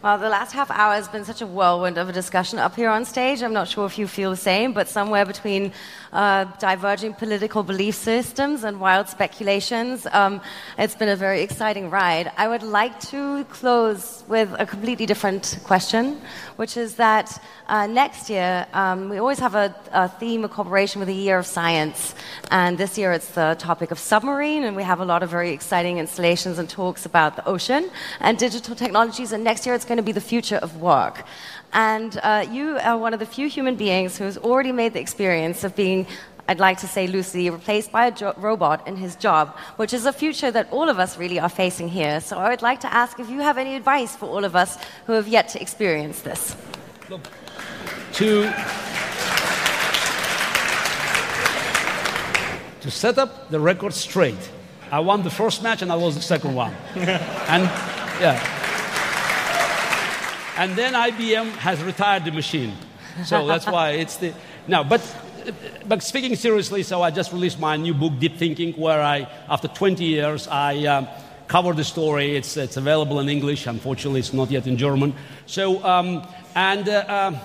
[0.03, 2.89] Well, the last half hour has been such a whirlwind of a discussion up here
[2.89, 3.43] on stage.
[3.43, 5.73] I'm not sure if you feel the same, but somewhere between
[6.11, 10.41] uh, diverging political belief systems and wild speculations, um,
[10.79, 12.33] it's been a very exciting ride.
[12.39, 16.19] I would like to close with a completely different question,
[16.57, 17.39] which is that
[17.69, 21.39] uh, next year um, we always have a, a theme, a cooperation with the Year
[21.39, 22.15] of Science,
[22.51, 25.51] and this year it's the topic of submarine, and we have a lot of very
[25.51, 27.91] exciting installations and talks about the ocean
[28.21, 31.25] and digital technologies, and next year it's going to be the future of work.
[31.73, 35.01] And uh, you are one of the few human beings who has already made the
[35.01, 36.07] experience of being,
[36.47, 40.07] I'd like to say loosely, replaced by a jo- robot in his job, which is
[40.07, 42.21] a future that all of us really are facing here.
[42.21, 44.79] So I would like to ask if you have any advice for all of us
[45.07, 46.55] who have yet to experience this.
[47.09, 47.23] Look,
[48.13, 48.43] to,
[52.81, 54.51] to set up the record straight,
[54.93, 56.75] I won the first match and I lost the second one.
[56.95, 57.65] and
[58.23, 58.60] yeah.
[60.61, 62.75] And then IBM has retired the machine.
[63.25, 64.35] So that's why it's the.
[64.69, 65.01] Now, but,
[65.89, 69.69] but speaking seriously, so I just released my new book, Deep Thinking, where I, after
[69.69, 71.09] 20 years, I um,
[71.49, 72.37] cover the story.
[72.37, 73.67] It's, it's available in English.
[73.67, 75.15] Unfortunately, it's not yet in German.
[75.47, 77.39] So, um, and uh, uh,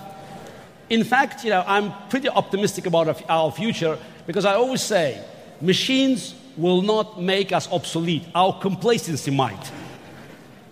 [0.90, 3.98] in fact, you know, I'm pretty optimistic about our future
[4.28, 5.24] because I always say
[5.62, 8.26] machines will not make us obsolete.
[8.36, 9.72] Our complacency might.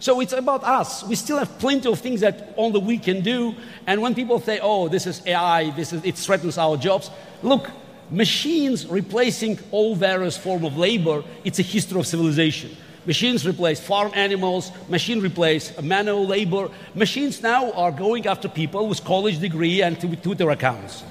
[0.03, 1.01] So it's about us.
[1.05, 3.55] We still have plenty of things that only we can do.
[3.87, 7.09] And when people say, oh, this is AI, this is, it threatens our jobs,
[7.41, 7.71] look,
[8.09, 12.75] machines replacing all various form of labor, it's a history of civilization.
[13.05, 16.67] Machines replace farm animals, machines replace manual labor.
[16.95, 21.01] Machines now are going after people with college degree and Twitter accounts.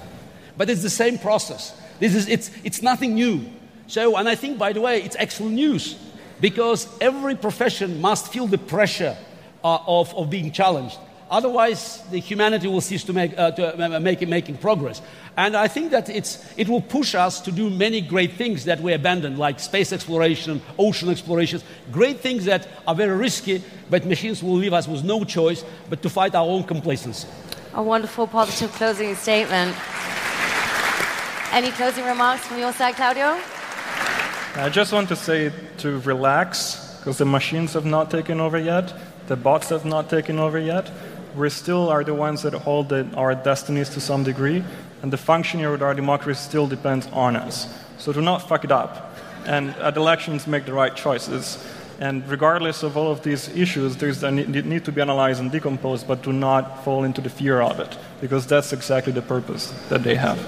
[0.59, 1.75] But it's the same process.
[1.99, 3.47] This is, it's, it's nothing new.
[3.87, 5.97] So, and I think, by the way, it's excellent news
[6.43, 9.17] because every profession must feel the pressure
[9.65, 10.99] uh, of, of being challenged.
[11.31, 15.01] Otherwise, the humanity will cease to make, uh, to, uh, make, making progress.
[15.37, 18.81] And I think that it's, it will push us to do many great things that
[18.81, 24.43] we abandoned, like space exploration, ocean explorations, great things that are very risky, but machines
[24.43, 27.29] will leave us with no choice but to fight our own complacency.
[27.73, 29.75] A wonderful positive closing statement.
[31.53, 33.39] Any closing remarks from your side, Claudio?
[34.55, 38.93] I just want to say to relax, because the machines have not taken over yet,
[39.27, 40.91] the bots have not taken over yet.
[41.35, 44.63] We still are the ones that hold the, our destinies to some degree,
[45.01, 47.67] and the functioning of our democracy still depends on us.
[47.97, 51.57] So do not fuck it up, and uh, at elections make the right choices.
[51.99, 55.51] And regardless of all of these issues, there's a need need to be analyzed and
[55.51, 59.73] decomposed, but do not fall into the fear of it, because that's exactly the purpose
[59.89, 60.39] that they have.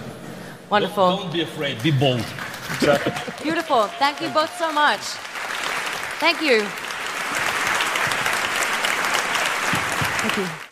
[0.68, 1.16] Wonderful.
[1.16, 2.24] Don't be afraid, be bold.
[2.72, 3.12] Exactly.
[3.42, 3.86] Beautiful.
[3.98, 5.00] Thank you both so much.
[6.20, 6.62] Thank you.
[10.22, 10.63] Thank you.